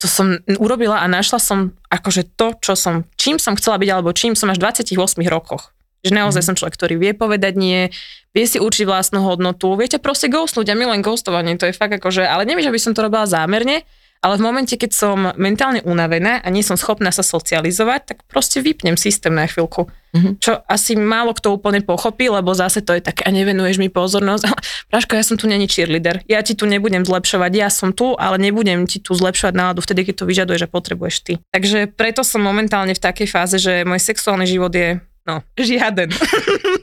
to 0.00 0.10
som 0.10 0.36
urobila 0.60 1.00
a 1.00 1.06
našla 1.08 1.40
som 1.40 1.72
akože 1.88 2.36
to, 2.36 2.56
čo 2.60 2.74
som, 2.76 3.08
čím 3.16 3.40
som 3.40 3.56
chcela 3.56 3.80
byť, 3.80 3.88
alebo 3.88 4.12
čím 4.12 4.36
som 4.36 4.52
až 4.52 4.60
v 4.60 4.68
28 4.68 5.24
rokoch. 5.32 5.72
Že 6.04 6.12
naozaj 6.12 6.42
mm. 6.44 6.48
som 6.52 6.56
človek, 6.60 6.76
ktorý 6.76 6.94
vie 7.00 7.12
povedať 7.16 7.56
nie, 7.56 7.88
vie 8.36 8.44
si 8.44 8.60
určiť 8.60 8.84
vlastnú 8.84 9.24
hodnotu, 9.24 9.72
viete 9.80 9.96
proste 9.96 10.28
ghostnúť 10.28 10.68
a 10.68 10.76
milujem 10.76 11.00
ghostovanie, 11.00 11.56
to 11.56 11.70
je 11.70 11.72
fakt 11.72 11.96
akože, 11.96 12.26
ale 12.26 12.44
neviem, 12.44 12.66
že 12.66 12.74
by 12.74 12.80
som 12.82 12.92
to 12.92 13.00
robila 13.00 13.24
zámerne, 13.24 13.86
ale 14.24 14.40
v 14.40 14.44
momente, 14.48 14.72
keď 14.80 14.90
som 14.96 15.36
mentálne 15.36 15.84
unavená 15.84 16.40
a 16.40 16.48
nie 16.48 16.64
som 16.64 16.80
schopná 16.80 17.12
sa 17.12 17.20
socializovať, 17.20 18.00
tak 18.08 18.18
proste 18.24 18.64
vypnem 18.64 18.96
systém 18.96 19.36
na 19.36 19.44
chvíľku. 19.44 19.84
Mm-hmm. 20.16 20.40
Čo 20.40 20.64
asi 20.64 20.96
málo 20.96 21.36
kto 21.36 21.60
úplne 21.60 21.84
pochopí, 21.84 22.32
lebo 22.32 22.56
zase 22.56 22.80
to 22.80 22.96
je 22.96 23.04
také, 23.04 23.28
a 23.28 23.34
nevenuješ 23.34 23.76
mi 23.76 23.92
pozornosť. 23.92 24.48
Praško, 24.88 25.12
ja 25.20 25.24
som 25.28 25.36
tu 25.36 25.44
není 25.44 25.68
cheerleader. 25.68 26.24
Ja 26.24 26.40
ti 26.40 26.56
tu 26.56 26.64
nebudem 26.64 27.04
zlepšovať, 27.04 27.52
ja 27.52 27.68
som 27.68 27.92
tu, 27.92 28.16
ale 28.16 28.40
nebudem 28.40 28.88
ti 28.88 28.96
tu 29.04 29.12
zlepšovať 29.12 29.52
náladu 29.52 29.84
vtedy, 29.84 30.08
keď 30.08 30.24
to 30.24 30.24
vyžaduješ 30.24 30.62
a 30.64 30.72
potrebuješ 30.72 31.16
ty. 31.20 31.32
Takže 31.52 31.92
preto 31.92 32.24
som 32.24 32.40
momentálne 32.40 32.96
v 32.96 33.04
takej 33.04 33.28
fáze, 33.28 33.60
že 33.60 33.84
môj 33.84 34.00
sexuálny 34.00 34.48
život 34.48 34.72
je 34.72 35.04
No, 35.24 35.40
žiaden. 35.56 36.12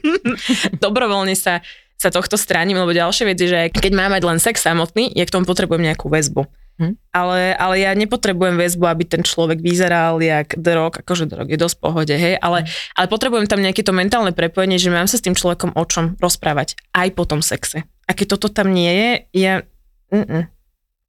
Dobrovoľne 0.82 1.38
sa, 1.38 1.62
sa 1.94 2.10
tohto 2.10 2.34
stránim, 2.34 2.74
lebo 2.74 2.90
ďalšia 2.90 3.30
vec 3.30 3.38
je, 3.38 3.46
že 3.46 3.60
keď 3.70 3.92
mám 3.94 4.10
mať 4.10 4.22
len 4.26 4.42
sex 4.42 4.66
samotný, 4.66 5.14
ja 5.14 5.22
k 5.22 5.30
tomu 5.30 5.46
potrebujem 5.46 5.86
nejakú 5.86 6.10
väzbu. 6.10 6.42
Hm? 6.80 6.96
Ale, 7.12 7.52
ale 7.52 7.74
ja 7.84 7.92
nepotrebujem 7.92 8.56
väzbu, 8.56 8.84
aby 8.88 9.04
ten 9.04 9.20
človek 9.20 9.60
vyzeral 9.60 10.16
jak 10.24 10.56
drog, 10.56 11.04
akože 11.04 11.28
drog 11.28 11.48
je 11.52 11.60
dosť 11.60 11.76
pohode, 11.78 12.14
hej, 12.16 12.40
ale, 12.40 12.64
hm. 12.64 12.68
ale 12.96 13.06
potrebujem 13.12 13.46
tam 13.46 13.60
nejaké 13.60 13.84
to 13.84 13.92
mentálne 13.92 14.32
prepojenie, 14.32 14.80
že 14.80 14.88
mám 14.88 15.06
sa 15.06 15.20
s 15.20 15.24
tým 15.24 15.36
človekom 15.36 15.76
o 15.76 15.84
čom 15.84 16.16
rozprávať, 16.16 16.80
aj 16.96 17.08
po 17.12 17.28
tom 17.28 17.44
sexe. 17.44 17.84
A 18.08 18.16
keď 18.16 18.36
toto 18.38 18.48
tam 18.50 18.72
nie 18.72 18.92
je, 18.92 19.10
ja... 19.46 19.54
Mm-mm. 20.12 20.48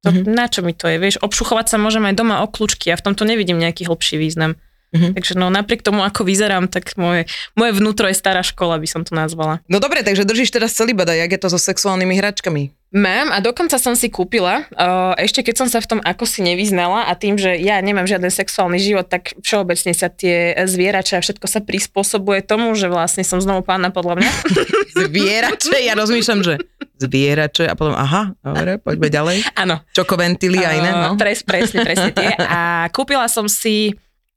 To, 0.04 0.12
mm-hmm. 0.12 0.36
Na 0.36 0.52
čo 0.52 0.60
mi 0.60 0.76
to 0.76 0.84
je, 0.84 1.00
vieš, 1.00 1.16
obšuchovať 1.24 1.72
sa 1.72 1.76
môžem 1.80 2.04
aj 2.04 2.20
doma 2.20 2.44
o 2.44 2.48
kľúčky 2.48 2.92
a 2.92 3.00
v 3.00 3.04
tomto 3.08 3.24
nevidím 3.24 3.56
nejaký 3.56 3.88
hlbší 3.88 4.20
význam. 4.20 4.60
Mm-hmm. 4.94 5.12
Takže 5.16 5.34
no 5.34 5.50
napriek 5.50 5.82
tomu, 5.82 6.06
ako 6.06 6.22
vyzerám, 6.22 6.70
tak 6.70 6.94
moje, 6.94 7.26
moje 7.58 7.72
vnútro 7.74 8.06
je 8.06 8.14
stará 8.14 8.44
škola, 8.46 8.78
by 8.78 8.86
som 8.86 9.02
to 9.02 9.16
nazvala. 9.16 9.58
No 9.66 9.82
dobre, 9.82 10.06
takže 10.06 10.28
držíš 10.28 10.54
teraz 10.54 10.76
celý 10.76 10.94
bada, 10.94 11.16
jak 11.16 11.34
je 11.34 11.40
to 11.40 11.48
so 11.50 11.58
sexuálnymi 11.58 12.14
hračkami? 12.20 12.70
Mám 12.94 13.34
a 13.34 13.42
dokonca 13.42 13.74
som 13.74 13.98
si 13.98 14.06
kúpila, 14.06 14.70
ešte 15.18 15.42
keď 15.42 15.54
som 15.58 15.66
sa 15.66 15.82
v 15.82 15.90
tom 15.90 16.00
ako 16.06 16.30
si 16.30 16.46
nevyznala 16.46 17.10
a 17.10 17.18
tým, 17.18 17.34
že 17.34 17.58
ja 17.58 17.82
nemám 17.82 18.06
žiaden 18.06 18.30
sexuálny 18.30 18.78
život, 18.78 19.10
tak 19.10 19.34
všeobecne 19.42 19.90
sa 19.90 20.06
tie 20.06 20.54
zvierače 20.62 21.18
a 21.18 21.24
všetko 21.26 21.42
sa 21.50 21.58
prispôsobuje 21.58 22.46
tomu, 22.46 22.70
že 22.78 22.86
vlastne 22.86 23.26
som 23.26 23.42
znovu 23.42 23.66
pána 23.66 23.90
podľa 23.90 24.22
mňa. 24.22 24.30
zvierače, 25.10 25.74
ja 25.82 25.98
rozmýšľam, 25.98 26.40
že 26.46 26.54
zvierače 27.02 27.66
a 27.66 27.74
potom, 27.74 27.98
aha, 27.98 28.38
dobre, 28.38 28.78
poďme 28.78 29.08
ďalej. 29.10 29.36
Áno. 29.58 29.82
Čokoventily 29.90 30.62
a 30.62 30.70
iné, 30.78 30.90
no. 30.94 31.18
Pres, 31.18 31.42
presne, 31.42 31.82
presne 31.82 32.14
tie. 32.14 32.30
A 32.38 32.86
kúpila 32.94 33.26
som 33.26 33.50
si 33.50 33.90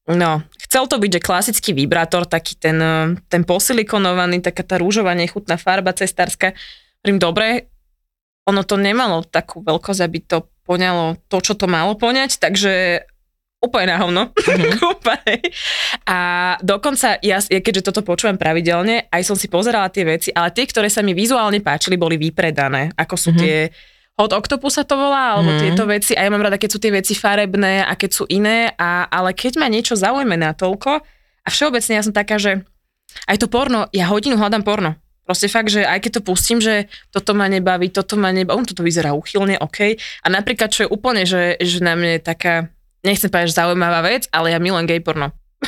No, 0.07 0.39
chcel 0.63 0.87
to 0.87 1.03
byť, 1.03 1.19
že 1.19 1.25
klasický 1.27 1.75
vibrátor, 1.75 2.23
taký 2.23 2.55
ten, 2.55 2.79
eh, 2.79 3.11
ten 3.27 3.43
posilikonovaný, 3.43 4.39
taká 4.39 4.63
tá 4.63 4.79
rúžová 4.79 5.11
nechutná 5.11 5.59
farba 5.59 5.91
cestárska. 5.91 6.55
Hovorím, 7.03 7.19
dobre, 7.19 7.67
ono 8.47 8.61
to 8.63 8.79
nemalo 8.79 9.27
takú 9.27 9.59
veľkosť, 9.61 10.01
aby 10.01 10.19
to 10.23 10.47
poňalo 10.63 11.19
to, 11.27 11.37
čo 11.43 11.53
to 11.59 11.67
malo 11.67 11.99
poňať, 11.99 12.39
takže 12.39 13.03
úplne 13.59 13.93
na 13.93 13.97
hovno. 13.99 14.23
Mm-hmm. 14.57 15.43
a 16.07 16.19
dokonca, 16.63 17.19
ja, 17.19 17.37
keďže 17.43 17.91
toto 17.91 18.01
počúvam 18.01 18.39
pravidelne, 18.39 19.11
aj 19.11 19.21
som 19.27 19.35
si 19.35 19.51
pozerala 19.51 19.91
tie 19.91 20.07
veci, 20.07 20.29
ale 20.31 20.55
tie, 20.55 20.63
ktoré 20.63 20.87
sa 20.87 21.03
mi 21.03 21.11
vizuálne 21.11 21.59
páčili, 21.59 21.99
boli 21.99 22.15
vypredané, 22.15 22.95
ako 22.95 23.15
sú 23.19 23.29
mm-hmm. 23.35 23.43
tie 23.43 23.57
od 24.17 24.31
Octopusa 24.33 24.81
to 24.81 24.97
volá, 24.97 25.37
alebo 25.37 25.53
mm. 25.53 25.59
tieto 25.61 25.85
veci. 25.85 26.17
A 26.17 26.25
ja 26.25 26.33
mám 26.33 26.41
rada, 26.41 26.57
keď 26.57 26.69
sú 26.73 26.79
tie 26.81 26.89
veci 26.89 27.13
farebné 27.13 27.85
a 27.85 27.93
keď 27.93 28.09
sú 28.09 28.23
iné, 28.25 28.73
a, 28.73 29.05
ale 29.05 29.37
keď 29.37 29.61
ma 29.61 29.69
niečo 29.69 29.93
zaujme 29.93 30.33
na 30.33 30.57
toľko, 30.57 31.05
a 31.45 31.47
všeobecne 31.53 31.93
ja 32.01 32.03
som 32.03 32.11
taká, 32.11 32.41
že 32.41 32.65
aj 33.29 33.37
to 33.37 33.47
porno, 33.47 33.85
ja 33.93 34.09
hodinu 34.09 34.35
hľadám 34.35 34.65
porno. 34.65 34.97
Proste 35.27 35.51
fakt, 35.51 35.67
že 35.67 35.83
aj 35.83 35.99
keď 35.99 36.11
to 36.17 36.21
pustím, 36.23 36.63
že 36.63 36.87
toto 37.11 37.35
ma 37.35 37.51
nebaví, 37.51 37.91
toto 37.91 38.15
ma 38.15 38.31
nebaví, 38.31 38.55
on 38.55 38.63
toto 38.63 38.79
vyzerá 38.79 39.11
uchylne, 39.11 39.59
OK. 39.59 39.99
A 39.99 40.27
napríklad, 40.31 40.71
čo 40.71 40.87
je 40.87 40.89
úplne, 40.89 41.27
že, 41.27 41.59
že 41.59 41.83
na 41.83 41.99
mne 41.99 42.23
taká, 42.23 42.71
nechcem 43.03 43.27
povedať, 43.27 43.51
že 43.51 43.59
zaujímavá 43.59 44.07
vec, 44.07 44.31
ale 44.31 44.55
ja 44.55 44.59
milujem 44.63 44.87
gay 44.87 45.03
porno. 45.03 45.35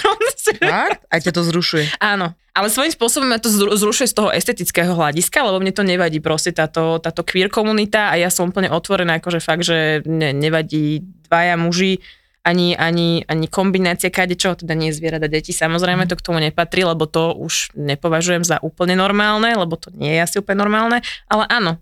Fakt? 0.64 1.04
Aj 1.12 1.20
ťa 1.20 1.36
to 1.36 1.44
zrušuje? 1.44 2.00
Áno. 2.00 2.32
Ale 2.56 2.68
svojím 2.72 2.92
spôsobom 2.92 3.30
ma 3.30 3.40
to 3.40 3.52
zrušuje 3.52 4.08
z 4.10 4.16
toho 4.16 4.34
estetického 4.34 4.92
hľadiska, 4.92 5.44
lebo 5.44 5.62
mne 5.62 5.76
to 5.76 5.84
nevadí 5.86 6.20
proste 6.20 6.52
táto, 6.52 6.98
táto 7.00 7.22
queer 7.24 7.48
komunita 7.48 8.10
a 8.12 8.20
ja 8.20 8.28
som 8.28 8.50
úplne 8.50 8.72
otvorená, 8.74 9.22
akože 9.22 9.40
fakt, 9.40 9.64
že 9.64 10.04
ne, 10.04 10.34
nevadí 10.36 11.04
dvaja 11.30 11.56
muži, 11.56 12.02
ani, 12.50 12.74
ani, 12.74 13.22
ani 13.30 13.46
kombinácia 13.46 14.10
kadečoho, 14.10 14.58
teda 14.58 14.74
nie 14.74 14.90
zvieratá 14.90 15.30
deti. 15.30 15.54
Samozrejme, 15.54 16.10
to 16.10 16.18
k 16.18 16.26
tomu 16.26 16.42
nepatrí, 16.42 16.82
lebo 16.82 17.06
to 17.06 17.38
už 17.38 17.78
nepovažujem 17.78 18.42
za 18.42 18.58
úplne 18.66 18.98
normálne, 18.98 19.54
lebo 19.54 19.78
to 19.78 19.94
nie 19.94 20.18
je 20.18 20.22
asi 20.26 20.36
úplne 20.42 20.66
normálne, 20.66 21.06
ale 21.30 21.46
áno, 21.46 21.78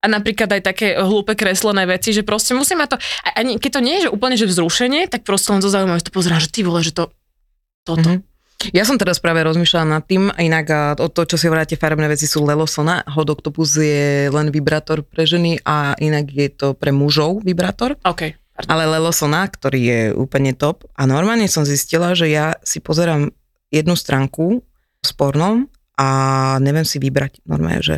a 0.00 0.06
napríklad 0.08 0.48
aj 0.48 0.62
také 0.64 0.96
hlúpe 0.96 1.36
kreslené 1.36 1.84
veci, 1.84 2.16
že 2.16 2.24
proste 2.24 2.56
musím 2.56 2.80
ma 2.80 2.88
to, 2.88 2.96
ani 3.36 3.60
keď 3.60 3.70
to 3.78 3.80
nie 3.84 3.94
je 4.00 4.04
že 4.08 4.10
úplne 4.10 4.36
že 4.40 4.48
vzrušenie, 4.48 5.12
tak 5.12 5.28
proste 5.28 5.52
len 5.52 5.60
zo 5.60 5.68
zaujímavé, 5.68 6.00
to 6.00 6.12
pozerám, 6.12 6.40
že 6.40 6.48
ty 6.48 6.64
vole, 6.64 6.80
že 6.80 6.96
to, 6.96 7.12
toto. 7.84 8.08
Mm-hmm. 8.16 8.28
Ja 8.76 8.84
som 8.84 9.00
teraz 9.00 9.16
práve 9.24 9.40
rozmýšľala 9.40 9.86
nad 9.88 10.04
tým, 10.04 10.28
inak 10.36 11.00
o 11.00 11.08
to, 11.08 11.24
čo 11.24 11.40
si 11.40 11.48
hovoríte, 11.48 11.80
farebné 11.80 12.12
veci 12.12 12.28
sú 12.28 12.44
lelosona, 12.44 13.00
hod 13.08 13.32
octopus 13.32 13.80
je 13.80 14.28
len 14.28 14.52
vibrátor 14.52 15.00
pre 15.00 15.24
ženy 15.24 15.64
a 15.64 15.96
inak 15.96 16.28
je 16.28 16.48
to 16.52 16.68
pre 16.76 16.92
mužov 16.92 17.40
vibrátor. 17.40 17.96
OK. 18.04 18.36
Ale 18.66 18.84
lelosona, 18.90 19.46
ktorý 19.46 19.80
je 19.80 20.02
úplne 20.12 20.52
top 20.52 20.84
a 20.98 21.06
normálne 21.06 21.46
som 21.46 21.64
zistila, 21.64 22.12
že 22.12 22.28
ja 22.28 22.58
si 22.66 22.82
pozerám 22.82 23.30
jednu 23.70 23.94
stránku 23.94 24.60
s 25.00 25.10
pornom 25.14 25.70
a 25.96 26.08
neviem 26.58 26.84
si 26.84 27.00
vybrať 27.00 27.44
normálne, 27.46 27.80
že 27.80 27.96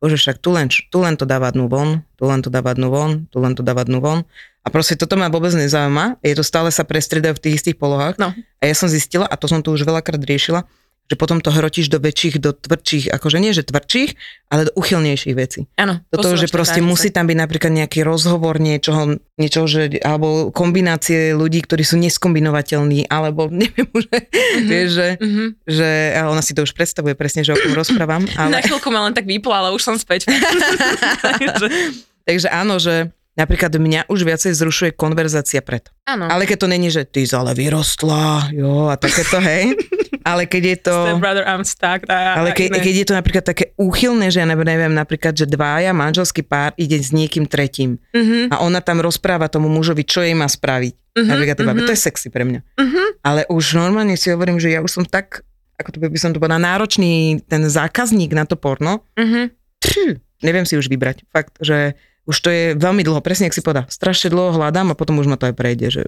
bože, 0.00 0.16
však 0.16 0.40
tu 0.40 0.56
len, 0.56 0.72
tu 0.72 0.98
len 1.04 1.14
to 1.20 1.28
dáva 1.28 1.52
dnu 1.52 1.68
von, 1.68 2.00
tu 2.16 2.24
len 2.24 2.40
to 2.40 2.48
dáva 2.48 2.72
dnu 2.72 2.88
von, 2.88 3.10
tu 3.28 3.36
len 3.36 3.52
to 3.52 3.60
dáva 3.60 3.84
dnu 3.84 4.00
von. 4.00 4.24
A 4.60 4.68
proste 4.68 4.96
toto 4.96 5.16
ma 5.16 5.32
vôbec 5.32 5.52
nezaujíma, 5.52 6.20
je 6.20 6.36
to 6.36 6.44
stále 6.44 6.68
sa 6.72 6.84
prestriedajú 6.84 7.36
v 7.36 7.42
tých 7.44 7.54
istých 7.60 7.76
polohách. 7.76 8.16
No. 8.20 8.32
A 8.32 8.62
ja 8.64 8.76
som 8.76 8.88
zistila, 8.88 9.28
a 9.28 9.36
to 9.36 9.48
som 9.48 9.60
tu 9.60 9.72
už 9.72 9.84
veľakrát 9.84 10.20
riešila, 10.20 10.64
že 11.10 11.18
potom 11.18 11.42
to 11.42 11.50
hrotíš 11.50 11.90
do 11.90 11.98
väčších, 11.98 12.38
do 12.38 12.54
tvrdších, 12.54 13.10
akože 13.10 13.42
nie, 13.42 13.50
že 13.50 13.66
tvrdších, 13.66 14.14
ale 14.46 14.70
do 14.70 14.72
uchylnejších 14.78 15.34
vecí. 15.34 15.66
Áno. 15.74 15.98
Toto, 16.06 16.38
že 16.38 16.46
posúvaš 16.46 16.50
tie 16.50 16.54
proste 16.54 16.78
hranice. 16.78 16.92
musí 16.94 17.08
tam 17.10 17.26
byť 17.26 17.38
napríklad 17.42 17.72
nejaký 17.74 18.00
rozhovor 18.06 18.62
niečoho, 18.62 19.18
niečoho 19.34 19.66
že, 19.66 19.98
alebo 20.06 20.54
kombinácie 20.54 21.34
ľudí, 21.34 21.66
ktorí 21.66 21.82
sú 21.82 21.98
neskombinovateľní, 21.98 23.10
alebo 23.10 23.50
neviem 23.60 23.90
už, 23.90 24.06
mm-hmm. 24.06 24.66
vieš, 24.70 24.88
že, 24.94 25.08
Mhm. 25.20 25.44
že 25.66 25.88
a 26.14 26.30
ona 26.30 26.42
si 26.46 26.54
to 26.54 26.62
už 26.62 26.72
predstavuje 26.78 27.18
presne, 27.18 27.42
že 27.42 27.52
o 27.52 27.58
kom 27.58 27.74
rozprávam. 27.74 28.22
Na 28.38 28.46
Ale, 28.46 28.62
chvíľku 28.62 28.88
ma 28.94 29.02
len 29.10 29.14
tak 29.18 29.26
vypla, 29.26 29.66
ale 29.66 29.74
už 29.74 29.82
som 29.82 29.98
späť. 29.98 30.30
Takže 32.28 32.46
áno, 32.46 32.78
že 32.78 33.10
napríklad 33.40 33.72
mňa 33.72 34.12
už 34.12 34.28
viacej 34.28 34.52
zrušuje 34.52 34.90
konverzácia 34.92 35.64
pred. 35.64 35.88
áno. 36.04 36.28
Ale 36.28 36.44
keď 36.44 36.56
to 36.60 36.68
není, 36.68 36.92
že 36.92 37.08
ty 37.08 37.24
ale 37.32 37.56
vyrostla, 37.56 38.52
jo, 38.52 38.92
a 38.92 39.00
takéto, 39.00 39.40
hej. 39.40 39.72
Ale 40.20 40.44
keď 40.44 40.62
je 40.62 40.76
to... 40.84 40.94
Step 41.08 41.16
brother, 41.24 41.44
I'm 41.48 41.64
stuck. 41.64 42.04
A, 42.12 42.36
Ale 42.44 42.52
ke, 42.52 42.68
keď 42.68 42.94
je 42.94 43.06
to 43.08 43.14
napríklad 43.16 43.40
také 43.40 43.72
úchylné, 43.80 44.28
že 44.28 44.44
ja 44.44 44.46
neviem, 44.46 44.92
napríklad, 44.92 45.32
že 45.32 45.48
dvaja 45.48 45.96
manželský 45.96 46.44
pár 46.44 46.76
ide 46.76 47.00
s 47.00 47.08
niekým 47.08 47.48
tretím 47.48 47.96
Mhm. 48.12 48.52
a 48.52 48.60
ona 48.60 48.84
tam 48.84 49.00
rozpráva 49.00 49.48
tomu 49.48 49.72
mužovi, 49.72 50.04
čo 50.04 50.20
jej 50.20 50.36
má 50.36 50.44
spraviť. 50.44 50.94
Mhm, 51.16 51.26
Napríklad 51.26 51.56
mhm. 51.56 51.86
To 51.88 51.92
je 51.96 52.00
sexy 52.04 52.28
pre 52.28 52.44
mňa. 52.44 52.60
Mhm. 52.76 53.02
Ale 53.24 53.40
už 53.48 53.80
normálne 53.80 54.14
si 54.20 54.28
hovorím, 54.28 54.60
že 54.60 54.70
ja 54.70 54.84
už 54.84 54.92
som 54.92 55.04
tak, 55.08 55.40
ako 55.80 55.88
to 55.88 55.98
by 56.04 56.18
som 56.20 56.30
to 56.30 56.38
povedala, 56.38 56.60
náročný 56.60 57.40
ten 57.48 57.64
zákazník 57.64 58.36
na 58.36 58.44
to 58.44 58.60
porno. 58.60 59.08
Mhm. 59.16 59.56
Pfú, 59.80 60.20
neviem 60.44 60.68
si 60.68 60.76
už 60.76 60.92
vybrať. 60.92 61.24
Fakt, 61.32 61.56
že 61.64 61.96
už 62.30 62.36
to 62.38 62.48
je 62.54 62.64
veľmi 62.78 63.02
dlho, 63.02 63.18
presne 63.18 63.50
jak 63.50 63.58
si 63.58 63.66
povedal. 63.66 63.90
Strašne 63.90 64.30
dlho 64.30 64.54
hľadám 64.54 64.94
a 64.94 64.98
potom 64.98 65.18
už 65.18 65.26
ma 65.26 65.34
to 65.34 65.50
aj 65.50 65.54
prejde. 65.58 65.98
Že... 65.98 66.02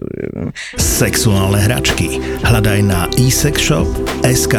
Sexuálne 0.79 1.59
hračky. 1.59 2.23
Hľadaj 2.47 2.79
na 2.87 3.11
eSexShop.sk 3.19 4.55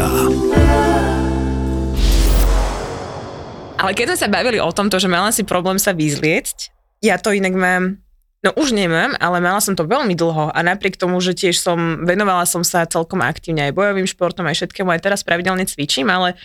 Ale 3.81 3.93
keď 3.97 4.13
sme 4.13 4.19
sa 4.21 4.29
bavili 4.29 4.61
o 4.61 4.69
tomto, 4.69 5.01
že 5.01 5.09
mala 5.09 5.33
si 5.33 5.41
problém 5.41 5.81
sa 5.81 5.97
vyzliecť, 5.97 6.69
ja 7.01 7.17
to 7.17 7.33
inak 7.33 7.57
mám, 7.57 7.97
no 8.45 8.51
už 8.61 8.77
nemám, 8.77 9.17
ale 9.17 9.41
mala 9.41 9.61
som 9.65 9.73
to 9.73 9.89
veľmi 9.89 10.13
dlho 10.13 10.53
a 10.53 10.59
napriek 10.61 11.01
tomu, 11.01 11.17
že 11.25 11.33
tiež 11.33 11.57
som, 11.57 12.05
venovala 12.05 12.45
som 12.45 12.61
sa 12.61 12.85
celkom 12.85 13.25
aktívne 13.25 13.69
aj 13.69 13.77
bojovým 13.77 14.09
športom, 14.09 14.45
aj 14.45 14.61
všetkému, 14.61 14.89
aj 14.93 15.05
teraz 15.05 15.21
pravidelne 15.25 15.65
cvičím, 15.65 16.09
ale 16.13 16.37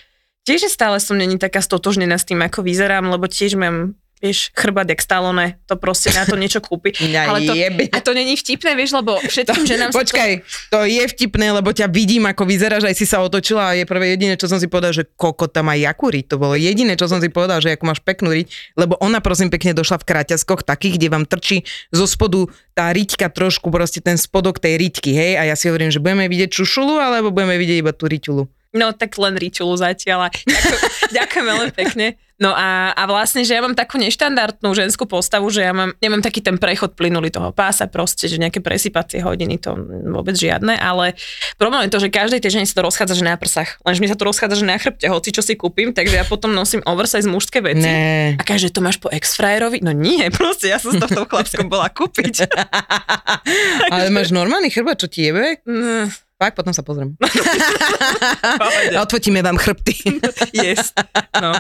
tiež 0.48 0.68
stále 0.68 1.00
som 1.00 1.16
není 1.16 1.40
taká 1.40 1.64
stotožnená 1.64 2.20
s 2.20 2.28
tým, 2.28 2.44
ako 2.44 2.64
vyzerám, 2.64 3.08
lebo 3.08 3.28
tiež 3.28 3.56
mám 3.56 4.00
vieš, 4.20 4.52
chrbát 4.52 4.86
jak 4.86 5.00
Stallone, 5.00 5.58
to 5.64 5.80
proste 5.80 6.12
na 6.12 6.28
to 6.28 6.36
niečo 6.36 6.60
kúpi. 6.60 6.92
Mňa 7.08 7.22
Ale 7.26 7.40
to- 7.48 7.56
jebe. 7.56 7.84
A 7.92 8.00
to 8.04 8.12
není 8.12 8.36
vtipné, 8.36 8.76
vieš, 8.76 8.96
lebo 8.96 9.18
všetkým 9.24 9.64
ženám 9.66 9.90
sa 9.90 9.96
to... 9.96 10.00
Počkaj, 10.04 10.32
to 10.70 10.80
je 10.86 11.04
vtipné, 11.16 11.48
lebo 11.56 11.72
ťa 11.72 11.88
vidím, 11.88 12.28
ako 12.28 12.44
vyzeráš, 12.44 12.84
aj 12.86 12.96
si 12.96 13.08
sa 13.08 13.24
otočila 13.24 13.72
a 13.72 13.76
je 13.80 13.88
prvé 13.88 14.14
jediné, 14.16 14.36
čo 14.36 14.52
som 14.52 14.60
si 14.60 14.68
povedal, 14.68 14.92
že 14.92 15.08
koko 15.16 15.48
tam 15.48 15.72
aj 15.72 15.80
jakú 15.80 16.12
riť. 16.12 16.26
To 16.30 16.38
bolo 16.38 16.60
jediné, 16.60 17.00
čo 17.00 17.08
som 17.08 17.24
si 17.24 17.32
povedal, 17.32 17.64
že 17.64 17.74
ako 17.74 17.84
máš 17.88 18.04
peknú 18.04 18.30
riť, 18.36 18.76
lebo 18.76 19.00
ona 19.00 19.24
prosím 19.24 19.48
pekne 19.48 19.72
došla 19.72 20.04
v 20.04 20.08
kráťaskoch 20.08 20.68
takých, 20.68 21.00
kde 21.00 21.08
vám 21.10 21.24
trčí 21.24 21.64
zo 21.96 22.04
spodu 22.04 22.52
tá 22.76 22.92
riťka 22.92 23.32
trošku, 23.32 23.72
proste 23.72 24.04
ten 24.04 24.16
spodok 24.16 24.60
tej 24.60 24.80
riťky, 24.80 25.12
hej, 25.12 25.34
a 25.40 25.48
ja 25.48 25.56
si 25.56 25.68
hovorím, 25.68 25.92
že 25.92 26.00
budeme 26.00 26.28
vidieť 26.32 26.52
čušulu, 26.52 27.00
alebo 27.00 27.32
budeme 27.32 27.60
vidieť 27.60 27.84
iba 27.84 27.92
tú 27.96 28.08
riťulu. 28.08 28.59
No 28.70 28.94
tak 28.94 29.18
len 29.18 29.34
ričulu 29.34 29.74
zatiaľ. 29.74 30.30
Ďakujem, 31.18 31.46
veľmi 31.46 31.74
pekne. 31.74 32.22
No 32.40 32.56
a, 32.56 32.96
a 32.96 33.04
vlastne, 33.04 33.44
že 33.44 33.52
ja 33.52 33.60
mám 33.60 33.76
takú 33.76 34.00
neštandardnú 34.00 34.72
ženskú 34.72 35.04
postavu, 35.04 35.52
že 35.52 35.60
ja 35.60 35.76
mám, 35.76 35.92
nemám 36.00 36.24
taký 36.24 36.40
ten 36.40 36.56
prechod 36.56 36.96
plynulý 36.96 37.28
toho 37.36 37.52
pása 37.52 37.92
proste, 37.92 38.32
že 38.32 38.40
nejaké 38.40 38.64
presypacie 38.64 39.20
hodiny, 39.20 39.60
to 39.60 39.76
vôbec 40.08 40.40
žiadne, 40.40 40.72
ale 40.80 41.20
problém 41.60 41.84
je 41.86 41.92
to, 41.92 42.00
že 42.00 42.16
každej 42.16 42.40
tej 42.40 42.52
žene 42.56 42.64
sa 42.64 42.80
to 42.80 42.88
rozchádza, 42.88 43.20
že 43.20 43.28
na 43.28 43.36
prsách. 43.36 43.84
Lenže 43.84 44.00
mi 44.00 44.08
sa 44.08 44.16
to 44.16 44.24
rozchádza, 44.24 44.56
že 44.56 44.72
na 44.72 44.80
chrbte, 44.80 45.12
hoci 45.12 45.36
čo 45.36 45.44
si 45.44 45.60
kúpim, 45.60 45.92
takže 45.92 46.16
ja 46.16 46.24
potom 46.24 46.56
nosím 46.56 46.80
oversize 46.88 47.28
mužské 47.28 47.60
veci. 47.60 47.84
Ne. 47.84 48.40
A 48.40 48.42
každé 48.48 48.72
to 48.72 48.80
máš 48.80 49.04
po 49.04 49.12
ex-frajerovi? 49.12 49.84
No 49.84 49.92
nie, 49.92 50.24
proste 50.32 50.72
ja 50.72 50.80
som 50.80 50.96
z 50.96 51.04
toho 51.04 51.28
chlapskom 51.28 51.68
bola 51.68 51.92
kúpiť. 51.92 52.48
Ale 53.92 54.08
máš 54.16 54.32
normálny 54.32 54.72
chrbát, 54.72 54.96
čo 54.96 55.12
ti 55.12 55.28
jebe? 55.28 55.60
Mm, 55.68 56.08
Fakt, 56.40 56.56
potom 56.56 56.72
sa 56.72 56.80
pozriem. 56.88 57.20
A 58.96 59.04
odfotíme 59.04 59.44
vám 59.44 59.60
chrbty. 59.60 59.92
Yes. 60.56 60.96
No. 61.36 61.52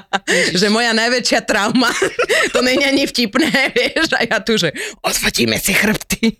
že 0.55 0.71
moja 0.71 0.95
najväčšia 0.95 1.45
trauma, 1.45 1.91
to 2.55 2.63
není 2.63 2.83
ani 2.83 3.05
vtipné, 3.05 3.69
vieš, 3.75 4.11
a 4.17 4.25
ja 4.25 4.37
tu, 4.41 4.57
že 4.57 4.73
odfotíme 5.03 5.59
si 5.59 5.75
chrbty. 5.75 6.39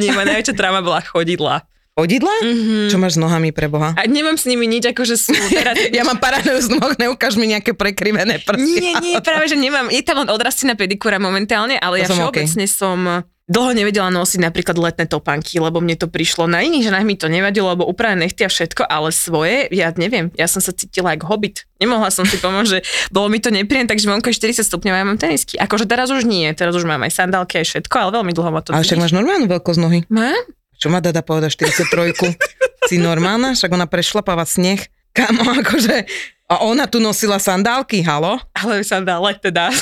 Nie, 0.00 0.10
moja 0.16 0.32
najväčšia 0.32 0.54
trauma 0.56 0.80
bola 0.80 1.04
chodidla. 1.04 1.62
Odidla? 1.94 2.34
Mhm. 2.42 2.90
Čo 2.90 2.98
máš 2.98 3.14
s 3.14 3.20
nohami 3.22 3.54
pre 3.54 3.70
Boha? 3.70 3.94
A 3.94 4.02
nemám 4.10 4.34
s 4.34 4.50
nimi 4.50 4.66
nič, 4.66 4.90
akože 4.90 5.14
sú 5.14 5.30
teraz... 5.46 5.78
Ja 5.94 6.02
mám 6.02 6.18
paranoju 6.18 6.58
z 6.66 6.68
noh, 6.74 6.90
neukáž 6.98 7.38
mi 7.38 7.46
nejaké 7.46 7.70
prekrivené 7.70 8.42
prsty. 8.42 8.80
Nie, 8.82 8.98
nie, 8.98 9.14
práve, 9.22 9.46
že 9.46 9.54
nemám. 9.54 9.86
Je 9.94 10.02
tam 10.02 10.18
len 10.18 10.28
odrastená 10.32 10.74
pedikúra 10.74 11.22
momentálne, 11.22 11.78
ale 11.78 12.02
To 12.02 12.02
ja 12.02 12.08
všeobecne 12.10 12.66
som 12.66 12.98
dlho 13.44 13.76
nevedela 13.76 14.08
nosiť 14.08 14.40
napríklad 14.40 14.76
letné 14.80 15.04
topánky, 15.04 15.60
lebo 15.60 15.80
mne 15.84 16.00
to 16.00 16.08
prišlo. 16.08 16.48
Na 16.48 16.64
iných 16.64 16.88
ženách 16.88 17.04
mi 17.04 17.16
to 17.20 17.28
nevadilo, 17.28 17.76
lebo 17.76 17.84
upravené 17.84 18.24
nechty 18.24 18.44
a 18.44 18.50
všetko, 18.50 18.88
ale 18.88 19.12
svoje, 19.12 19.68
ja 19.68 19.92
neviem, 19.94 20.32
ja 20.36 20.48
som 20.48 20.64
sa 20.64 20.72
cítila 20.72 21.12
ako 21.12 21.28
hobbit. 21.28 21.68
Nemohla 21.76 22.08
som 22.08 22.24
si 22.24 22.40
pomôcť, 22.40 22.70
že 22.70 22.78
bolo 23.12 23.28
mi 23.28 23.44
to 23.44 23.52
nepríjemné, 23.52 23.90
takže 23.90 24.08
vonko 24.08 24.32
je 24.32 24.40
40 24.40 24.64
stupňov 24.64 24.94
a 24.96 24.98
ja 25.00 25.04
mám 25.04 25.20
tenisky. 25.20 25.60
Akože 25.60 25.84
teraz 25.84 26.08
už 26.08 26.24
nie, 26.24 26.48
teraz 26.56 26.72
už 26.72 26.88
mám 26.88 27.04
aj 27.04 27.12
sandálky, 27.12 27.60
aj 27.60 27.68
všetko, 27.68 27.94
ale 28.00 28.10
veľmi 28.16 28.32
dlho 28.32 28.50
ma 28.52 28.60
to 28.64 28.72
Ale 28.72 28.86
však 28.86 29.02
máš 29.02 29.12
normálnu 29.12 29.44
veľkosť 29.44 29.80
nohy. 29.80 30.00
Mám? 30.08 30.40
Čo 30.80 30.88
ma 30.88 31.04
dada 31.04 31.20
povedať 31.20 31.60
43 31.60 32.88
Si 32.88 32.96
normálna? 33.00 33.56
Však 33.56 33.72
ona 33.72 33.88
prešlapáva 33.88 34.44
sneh. 34.44 34.80
Kamo, 35.14 35.46
akože... 35.62 36.04
A 36.44 36.60
ona 36.60 36.84
tu 36.84 37.00
nosila 37.00 37.40
sandálky, 37.40 38.04
halo? 38.04 38.36
Ale 38.52 38.84
sandále 38.84 39.32
teda. 39.40 39.72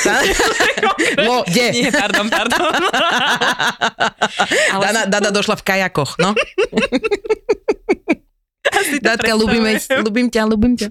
Lo, 1.18 1.42
kde? 1.42 1.74
Nie, 1.74 1.90
pardon, 1.90 2.30
pardon. 2.30 2.62
ale 4.72 4.82
Dada, 4.86 5.02
Dada 5.10 5.30
došla 5.34 5.58
v 5.58 5.64
kajakoch, 5.66 6.22
no. 6.22 6.38
si 8.82 8.98
to 8.98 9.10
Dadka, 9.10 9.34
ľubíme, 9.34 9.74
predstavujem. 9.74 10.06
ľubím 10.06 10.28
ťa, 10.30 10.42
ľubím 10.46 10.74
ťa. 10.78 10.88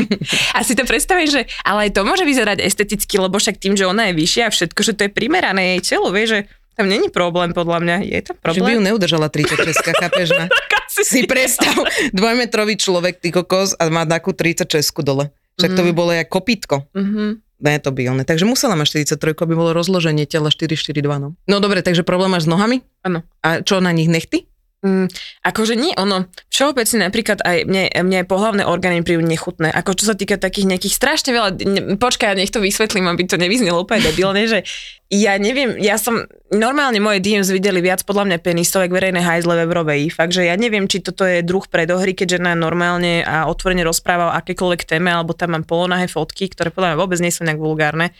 A 0.58 0.66
si 0.66 0.74
to 0.74 0.82
predstavíš, 0.82 1.30
že 1.30 1.42
ale 1.62 1.88
aj 1.88 1.90
to 1.94 2.02
môže 2.02 2.26
vyzerať 2.26 2.58
esteticky, 2.62 3.14
lebo 3.18 3.38
však 3.38 3.58
tým, 3.58 3.78
že 3.78 3.86
ona 3.86 4.10
je 4.10 4.18
vyššia 4.18 4.42
a 4.46 4.54
všetko, 4.54 4.80
že 4.82 4.92
to 4.94 5.02
je 5.06 5.10
primerané 5.10 5.78
jej 5.78 5.94
telu, 5.94 6.10
vieš, 6.10 6.28
že 6.34 6.40
tam 6.74 6.90
není 6.90 7.06
problém 7.06 7.54
podľa 7.54 7.78
mňa. 7.86 7.96
Je 8.02 8.18
tam 8.18 8.34
Že 8.34 8.42
by 8.42 8.50
ju 8.50 8.58
problém? 8.82 8.82
neudržala 8.82 9.30
36, 9.30 9.78
chápeš? 9.78 10.34
Na? 10.34 10.50
Si 11.02 11.26
predstav, 11.26 11.74
dvojmetrový 12.14 12.78
človek, 12.78 13.18
ty 13.18 13.34
kokos, 13.34 13.74
a 13.74 13.90
má 13.90 14.06
takú 14.06 14.30
36 14.30 14.94
dole. 15.02 15.34
Však 15.58 15.70
to 15.74 15.82
by 15.86 15.92
bolo 15.94 16.10
jak 16.14 16.30
kopítko. 16.30 16.86
Mhm. 16.94 17.42
Ne, 17.64 17.80
to 17.80 17.94
by 17.94 18.10
on. 18.12 18.20
Takže 18.20 18.44
musela 18.44 18.76
mať 18.76 19.06
43, 19.16 19.40
aby 19.46 19.54
bolo 19.56 19.70
rozloženie 19.72 20.28
tela 20.28 20.52
442. 20.52 21.00
No. 21.16 21.38
no 21.48 21.56
dobre, 21.62 21.80
takže 21.80 22.04
problém 22.04 22.34
máš 22.34 22.44
s 22.44 22.50
nohami? 22.50 22.84
Áno. 23.00 23.24
A 23.40 23.64
čo 23.64 23.80
na 23.80 23.94
nich 23.94 24.10
nechty? 24.10 24.50
Mm, 24.84 25.08
akože 25.40 25.80
nie, 25.80 25.96
ono, 25.96 26.28
všeobecne 26.52 27.08
napríklad 27.08 27.40
aj 27.40 27.64
mne, 27.64 27.88
mne 28.04 28.16
aj 28.20 28.28
pohlavné 28.28 28.62
orgány 28.68 29.00
príjú 29.00 29.24
nechutné. 29.24 29.72
Ako 29.72 29.96
čo 29.96 30.04
sa 30.04 30.12
týka 30.12 30.36
takých 30.36 30.68
nejakých 30.68 30.92
strašne 31.00 31.32
veľa, 31.32 31.50
ne, 31.64 31.80
počkaj, 31.96 32.36
nech 32.36 32.52
to 32.52 32.60
vysvetlím, 32.60 33.08
aby 33.08 33.24
to 33.24 33.40
nevyznelo 33.40 33.80
úplne 33.80 34.04
debilne, 34.04 34.44
že 34.44 34.60
ja 35.08 35.40
neviem, 35.40 35.80
ja 35.80 35.96
som, 35.96 36.28
normálne 36.52 37.00
moje 37.00 37.24
DMs 37.24 37.48
videli 37.48 37.80
viac 37.80 38.04
podľa 38.04 38.28
mňa 38.28 38.38
penisov, 38.44 38.84
jak 38.84 38.92
verejné 38.92 39.24
hajzle 39.24 39.56
v 39.56 39.64
Euroveji. 39.64 40.06
Fakt, 40.12 40.36
že 40.36 40.52
ja 40.52 40.56
neviem, 40.60 40.84
či 40.84 41.00
toto 41.00 41.24
je 41.24 41.40
druh 41.40 41.64
predohry, 41.64 42.12
keď 42.12 42.36
žena 42.36 42.52
normálne 42.52 43.24
a 43.24 43.48
otvorene 43.48 43.88
rozpráva 43.88 44.28
o 44.28 44.36
akékoľvek 44.36 44.84
téme, 44.84 45.08
alebo 45.08 45.32
tam 45.32 45.56
mám 45.56 45.64
polonahé 45.64 46.12
fotky, 46.12 46.52
ktoré 46.52 46.68
podľa 46.68 46.92
mňa 46.92 47.00
vôbec 47.00 47.18
nie 47.24 47.32
sú 47.32 47.40
nejak 47.48 47.56
vulgárne. 47.56 48.12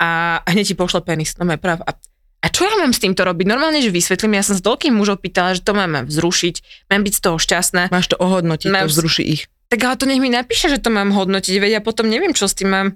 A 0.00 0.40
hneď 0.48 0.72
ti 0.72 0.74
pošle 0.78 1.04
penis, 1.04 1.36
no 1.36 1.44
práv. 1.60 1.84
A 1.84 1.92
a 2.38 2.46
čo 2.48 2.62
ja 2.62 2.74
mám 2.78 2.94
s 2.94 3.02
týmto 3.02 3.26
robiť? 3.26 3.46
Normálne, 3.50 3.82
že 3.82 3.90
vysvetlím, 3.90 4.38
ja 4.38 4.46
som 4.46 4.54
s 4.54 4.62
toľkým 4.62 4.94
mužov 4.94 5.18
pýtala, 5.18 5.58
že 5.58 5.62
to 5.66 5.74
mám 5.74 6.06
vzrušiť, 6.06 6.86
mám 6.86 7.02
byť 7.02 7.14
z 7.18 7.20
toho 7.26 7.36
šťastná. 7.36 7.82
Máš 7.90 8.14
to 8.14 8.16
ohodnotiť, 8.16 8.70
Mám 8.70 8.86
to 8.86 8.94
vzruší 8.94 9.24
ich. 9.26 9.42
Tak 9.68 9.82
ale 9.82 9.98
to 9.98 10.06
nech 10.06 10.22
mi 10.22 10.30
napíše, 10.30 10.70
že 10.70 10.78
to 10.78 10.88
mám 10.88 11.10
hodnotiť, 11.10 11.58
veď 11.58 11.70
ja 11.76 11.82
potom 11.82 12.06
neviem, 12.06 12.32
čo 12.32 12.46
s 12.46 12.54
tým 12.54 12.70
mám. 12.70 12.86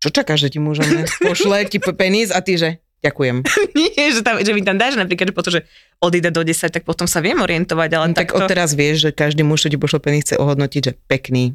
Čo 0.00 0.08
čakáš, 0.10 0.48
že 0.48 0.56
ti 0.56 0.58
môžeme? 0.58 1.04
Pošle 1.20 1.68
ti 1.68 1.78
pe- 1.78 1.92
penis 1.92 2.32
a 2.32 2.40
ty, 2.40 2.56
že 2.56 2.80
ďakujem. 3.04 3.44
Nie, 3.78 4.10
že, 4.10 4.24
tam, 4.24 4.40
že 4.40 4.50
mi 4.56 4.64
tam 4.64 4.80
dáš 4.80 4.96
napríklad, 4.96 5.30
že 5.30 5.34
potom, 5.36 5.52
že 5.52 5.60
odíde 6.00 6.32
do 6.32 6.40
10, 6.42 6.72
tak 6.72 6.82
potom 6.88 7.04
sa 7.04 7.20
viem 7.20 7.38
orientovať, 7.38 7.90
ale 7.92 8.06
No, 8.10 8.16
tak 8.16 8.32
takto... 8.32 8.40
odteraz 8.40 8.72
vieš, 8.72 9.04
že 9.04 9.10
každý 9.12 9.44
muž, 9.44 9.66
čo 9.66 9.70
ti 9.70 9.78
pošle 9.78 10.00
penis, 10.00 10.26
chce 10.26 10.40
ohodnotiť, 10.40 10.80
že 10.80 10.92
pekný, 11.06 11.52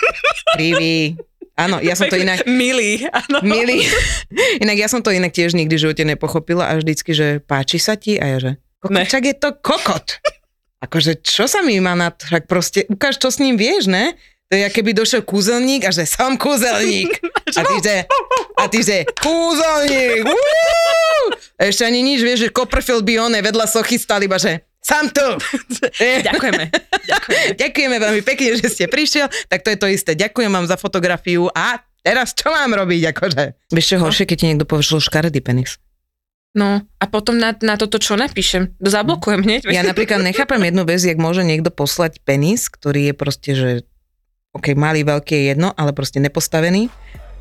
krivý. 0.56 1.18
Áno, 1.56 1.80
ja 1.80 1.96
som 1.96 2.06
to 2.06 2.14
inak, 2.14 2.44
Milý, 2.60 3.08
áno. 3.08 3.40
milý. 3.40 3.88
Inak 4.62 4.76
ja 4.76 4.88
som 4.88 5.00
to 5.00 5.08
inak 5.08 5.32
tiež 5.32 5.56
nikdy 5.56 5.72
v 5.72 5.82
živote 5.88 6.04
nepochopila 6.04 6.68
a 6.68 6.76
vždycky, 6.76 7.16
že 7.16 7.40
páči 7.40 7.80
sa 7.80 7.96
ti 7.96 8.20
a 8.20 8.28
ja, 8.28 8.38
že 8.38 8.50
Ne. 8.86 9.02
kokočak 9.02 9.24
je 9.24 9.34
to 9.34 9.50
kokot. 9.58 10.20
Akože, 10.84 11.18
čo 11.18 11.48
sa 11.48 11.64
mi 11.64 11.80
má 11.80 11.96
na 11.96 12.12
to? 12.12 12.28
Tak 12.28 12.44
proste 12.44 12.84
ukáž, 12.86 13.16
čo 13.16 13.32
s 13.32 13.40
ním 13.40 13.56
vieš, 13.56 13.88
ne? 13.88 14.14
To 14.46 14.54
je, 14.54 14.68
keby 14.68 14.94
došiel 14.94 15.26
kúzelník 15.26 15.82
a 15.82 15.90
že 15.90 16.06
som 16.06 16.38
kúzelník. 16.38 17.18
A 17.50 17.62
ty 17.66 17.76
že, 17.82 17.96
a 18.54 18.64
ty 18.70 18.78
že, 18.78 19.02
kúzelník, 19.18 20.22
uú! 20.22 21.34
Ešte 21.58 21.82
ani 21.82 22.04
nič, 22.04 22.22
vieš, 22.22 22.46
že 22.46 22.54
Copperfield 22.54 23.02
by 23.02 23.26
oné 23.26 23.42
vedľa 23.42 23.66
sochy 23.66 23.98
stal 23.98 24.22
iba, 24.22 24.38
že 24.38 24.62
Sam 24.86 25.10
tu. 25.10 25.26
Ďakujeme. 26.30 26.70
Ďakujeme. 27.10 27.54
Ďakujeme 27.58 27.96
veľmi 27.98 28.22
pekne, 28.22 28.54
že 28.54 28.70
ste 28.70 28.86
prišiel. 28.86 29.26
Tak 29.50 29.66
to 29.66 29.74
je 29.74 29.78
to 29.82 29.90
isté. 29.90 30.14
Ďakujem 30.14 30.46
vám 30.54 30.70
za 30.70 30.78
fotografiu 30.78 31.50
a 31.50 31.82
teraz 32.06 32.30
čo 32.30 32.54
mám 32.54 32.70
robiť? 32.70 33.10
Akože? 33.10 33.42
Vieš 33.74 33.86
čo 33.90 33.96
horšie, 33.98 34.30
keď 34.30 34.36
ti 34.38 34.46
niekto 34.46 34.62
povie, 34.62 34.86
že 34.86 35.02
škaredý 35.02 35.42
penis. 35.42 35.82
No 36.54 36.86
a 36.86 37.04
potom 37.10 37.36
na, 37.36 37.52
na 37.66 37.74
toto 37.76 37.98
čo 37.98 38.14
napíšem? 38.14 38.78
Zablokujem 38.78 39.42
hneď. 39.42 39.60
Ja 39.68 39.84
napríklad 39.84 40.22
nechápem 40.22 40.62
jednu 40.62 40.86
vec, 40.88 41.02
jak 41.02 41.18
môže 41.20 41.42
niekto 41.42 41.68
poslať 41.68 42.22
penis, 42.22 42.70
ktorý 42.70 43.10
je 43.10 43.14
proste, 43.18 43.50
že 43.52 43.70
OK, 44.56 44.72
malý, 44.72 45.04
veľký 45.04 45.36
je 45.36 45.44
jedno, 45.52 45.74
ale 45.76 45.92
proste 45.92 46.16
nepostavený 46.16 46.88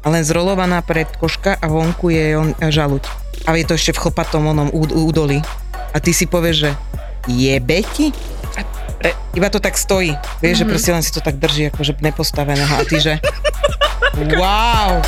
a 0.04 0.12
len 0.12 0.28
zrolovaná 0.28 0.84
predkoška 0.84 1.64
a 1.64 1.66
vonku 1.72 2.12
je 2.12 2.36
on 2.36 2.50
žaluť. 2.60 3.08
A 3.48 3.56
je 3.56 3.64
to 3.64 3.80
ešte 3.80 3.96
v 3.96 4.02
chlpatom 4.04 4.44
onom 4.52 4.68
údoli. 4.76 5.40
A 5.96 6.04
ty 6.04 6.12
si 6.12 6.28
povieš, 6.28 6.58
že 6.68 6.70
jebe 7.28 7.82
ti? 7.94 8.14
Pre, 9.02 9.12
iba 9.36 9.48
to 9.52 9.60
tak 9.60 9.76
stojí. 9.76 10.16
Vieš, 10.40 10.42
mm-hmm. 10.42 10.60
že 10.62 10.66
proste 10.66 10.92
len 10.96 11.04
si 11.04 11.12
to 11.12 11.22
tak 11.22 11.38
drží, 11.38 11.70
akože 11.74 12.00
nepostaveného. 12.00 12.74
A 12.74 12.84
ty, 12.88 12.98
že 13.02 13.14
wow. 14.42 15.04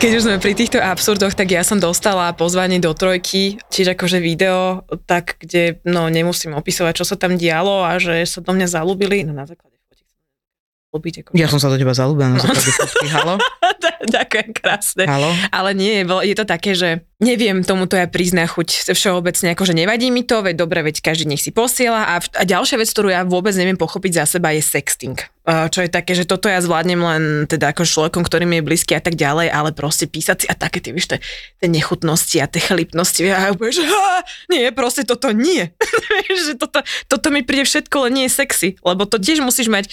Keď 0.00 0.10
už 0.16 0.24
sme 0.24 0.40
pri 0.40 0.56
týchto 0.56 0.80
absurdoch, 0.80 1.36
tak 1.36 1.52
ja 1.52 1.60
som 1.60 1.76
dostala 1.76 2.32
pozvanie 2.32 2.80
do 2.80 2.96
trojky, 2.96 3.60
čiže 3.68 3.92
akože 3.92 4.16
video, 4.16 4.80
tak 5.04 5.36
kde 5.44 5.76
no 5.84 6.08
nemusím 6.08 6.56
opisovať, 6.56 6.92
čo 6.96 7.04
sa 7.04 7.20
tam 7.20 7.36
dialo 7.36 7.84
a 7.84 8.00
že 8.00 8.24
sa 8.24 8.40
do 8.40 8.56
mňa 8.56 8.64
zalúbili, 8.64 9.28
no 9.28 9.36
na 9.36 9.44
základe 9.44 9.69
ľúbiť. 10.90 11.14
Ako... 11.22 11.28
Ja 11.38 11.46
som 11.46 11.62
sa 11.62 11.70
do 11.70 11.78
teba 11.78 11.94
zalúbila 11.94 12.34
fotky, 12.82 13.06
halo? 13.14 13.38
Ďakujem, 14.14 14.50
krásne. 14.52 15.04
Halo? 15.06 15.30
Ale 15.54 15.70
nie, 15.72 16.02
je 16.02 16.34
to 16.34 16.44
také, 16.44 16.74
že 16.74 17.06
neviem 17.22 17.62
tomuto 17.62 17.94
ja 17.94 18.10
prizná 18.10 18.48
chuť 18.48 18.90
všeobecne, 18.96 19.54
akože 19.54 19.76
nevadí 19.76 20.10
mi 20.10 20.26
to, 20.26 20.42
veď 20.42 20.56
dobre, 20.58 20.82
veď 20.82 21.04
každý 21.04 21.30
nech 21.30 21.44
si 21.44 21.54
posiela 21.54 22.16
a, 22.16 22.18
a 22.18 22.42
ďalšia 22.42 22.80
vec, 22.80 22.90
ktorú 22.90 23.12
ja 23.12 23.22
vôbec 23.22 23.54
neviem 23.54 23.78
pochopiť 23.78 24.24
za 24.24 24.36
seba 24.36 24.50
je 24.50 24.64
sexting. 24.64 25.16
Čo 25.50 25.82
je 25.82 25.90
také, 25.90 26.14
že 26.14 26.28
toto 26.28 26.46
ja 26.46 26.62
zvládnem 26.62 27.00
len 27.00 27.22
teda 27.48 27.74
ako 27.74 27.82
človekom, 27.82 28.22
ktorý 28.22 28.44
mi 28.46 28.60
je 28.60 28.66
blízky 28.66 28.92
a 28.94 29.02
tak 29.02 29.18
ďalej, 29.18 29.50
ale 29.50 29.74
proste 29.74 30.06
písať 30.06 30.36
si 30.44 30.46
a 30.46 30.54
také 30.54 30.78
tie, 30.78 30.94
vieš, 30.94 31.16
tie 31.16 31.68
nechutnosti 31.68 32.36
a 32.38 32.46
tie 32.46 32.62
chlipnosti 32.62 33.24
a 33.26 33.50
ja 33.50 33.52
že 33.52 33.82
ha, 33.84 34.22
nie, 34.52 34.68
proste 34.70 35.02
toto 35.02 35.32
nie. 35.34 35.70
že 36.46 36.54
toto, 36.56 36.84
toto 37.08 37.26
mi 37.34 37.42
príde 37.42 37.66
všetko, 37.66 38.08
len 38.08 38.12
nie 38.16 38.24
je 38.30 38.36
sexy, 38.36 38.68
lebo 38.80 39.04
to 39.08 39.20
tiež 39.20 39.42
musíš 39.42 39.68
mať 39.68 39.90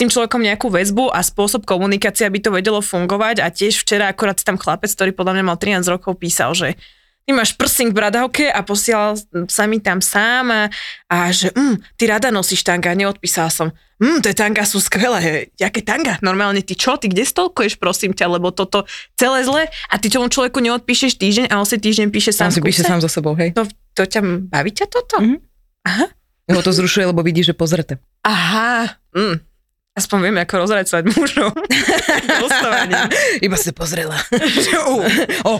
tým 0.00 0.08
človekom 0.08 0.40
nejakú 0.40 0.72
väzbu 0.72 1.12
a 1.12 1.20
spôsob 1.20 1.68
komunikácie, 1.68 2.24
aby 2.24 2.40
to 2.40 2.48
vedelo 2.48 2.80
fungovať 2.80 3.44
a 3.44 3.52
tiež 3.52 3.84
včera 3.84 4.08
akorát 4.08 4.40
tam 4.40 4.56
chlapec, 4.56 4.88
ktorý 4.88 5.12
podľa 5.12 5.36
mňa 5.36 5.44
mal 5.44 5.60
13 5.60 5.84
rokov, 5.92 6.16
písal, 6.16 6.56
že 6.56 6.72
ty 7.28 7.36
máš 7.36 7.52
prsing 7.52 7.92
v 7.92 8.00
bradavke 8.00 8.48
a 8.48 8.64
posielal 8.64 9.20
sa 9.44 9.68
mi 9.68 9.76
tam 9.76 10.00
sám 10.00 10.48
a, 10.48 10.62
a 11.12 11.28
že 11.28 11.52
mm, 11.52 12.00
ty 12.00 12.08
rada 12.08 12.32
nosíš 12.32 12.64
tanga, 12.64 12.96
neodpísal 12.96 13.52
som. 13.52 13.68
Mm, 14.00 14.24
tie 14.24 14.32
tanga 14.32 14.64
sú 14.64 14.80
skvelé. 14.80 15.52
Jaké 15.60 15.84
tanga? 15.84 16.16
Normálne 16.24 16.64
ty 16.64 16.72
čo? 16.72 16.96
Ty 16.96 17.12
kde 17.12 17.28
stolkuješ, 17.28 17.76
prosím 17.76 18.16
ťa, 18.16 18.40
lebo 18.40 18.48
toto 18.56 18.88
celé 19.20 19.44
zle 19.44 19.68
a 19.68 19.94
ty 20.00 20.08
tomu 20.08 20.32
človeku 20.32 20.64
neodpíšeš 20.64 21.20
týždeň 21.20 21.46
a 21.52 21.60
on 21.60 21.68
si 21.68 21.76
týždeň 21.76 22.08
píše 22.08 22.32
sám. 22.32 22.48
On 22.48 22.56
si 22.56 22.64
píše 22.64 22.88
sám 22.88 23.04
so 23.04 23.12
sebou, 23.12 23.36
hej. 23.36 23.52
To, 23.52 23.68
to 23.92 24.08
ťa, 24.08 24.24
baví 24.48 24.72
ťa 24.72 24.88
toto? 24.88 25.20
Mm-hmm. 25.20 25.38
Aha. 25.84 26.06
Ho 26.56 26.62
to 26.64 26.72
zrušuje, 26.72 27.12
lebo 27.12 27.20
vidí, 27.20 27.44
že 27.44 27.52
pozrete. 27.52 28.00
Aha. 28.24 28.96
Mm. 29.12 29.49
Aspoň 29.90 30.18
vieme, 30.22 30.38
ako 30.38 30.62
rozracovať 30.62 31.02
mužov. 31.10 31.50
Iba 33.46 33.56
si 33.58 33.74
pozrela. 33.74 34.14
oh. 35.42 35.58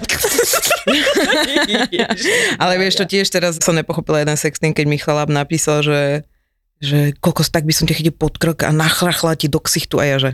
Ale 2.63 2.75
vieš, 2.79 3.03
to 3.03 3.05
tiež 3.11 3.27
teraz 3.27 3.59
som 3.59 3.75
nepochopila 3.75 4.23
jeden 4.23 4.39
sexting, 4.39 4.71
keď 4.71 4.87
mi 4.87 5.03
chaláp 5.03 5.27
napísal, 5.35 5.83
že, 5.83 6.23
že 6.79 7.11
kokos, 7.19 7.51
tak 7.51 7.67
by 7.67 7.75
som 7.75 7.91
ťa 7.91 7.99
chytil 7.99 8.15
pod 8.15 8.39
krok 8.39 8.63
a 8.63 8.71
nachrachla 8.71 9.35
ti 9.35 9.51
do 9.51 9.59
ksichtu 9.59 9.99
a 9.99 10.07
ja 10.07 10.17
že 10.23 10.31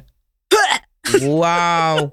wow, 1.38 2.10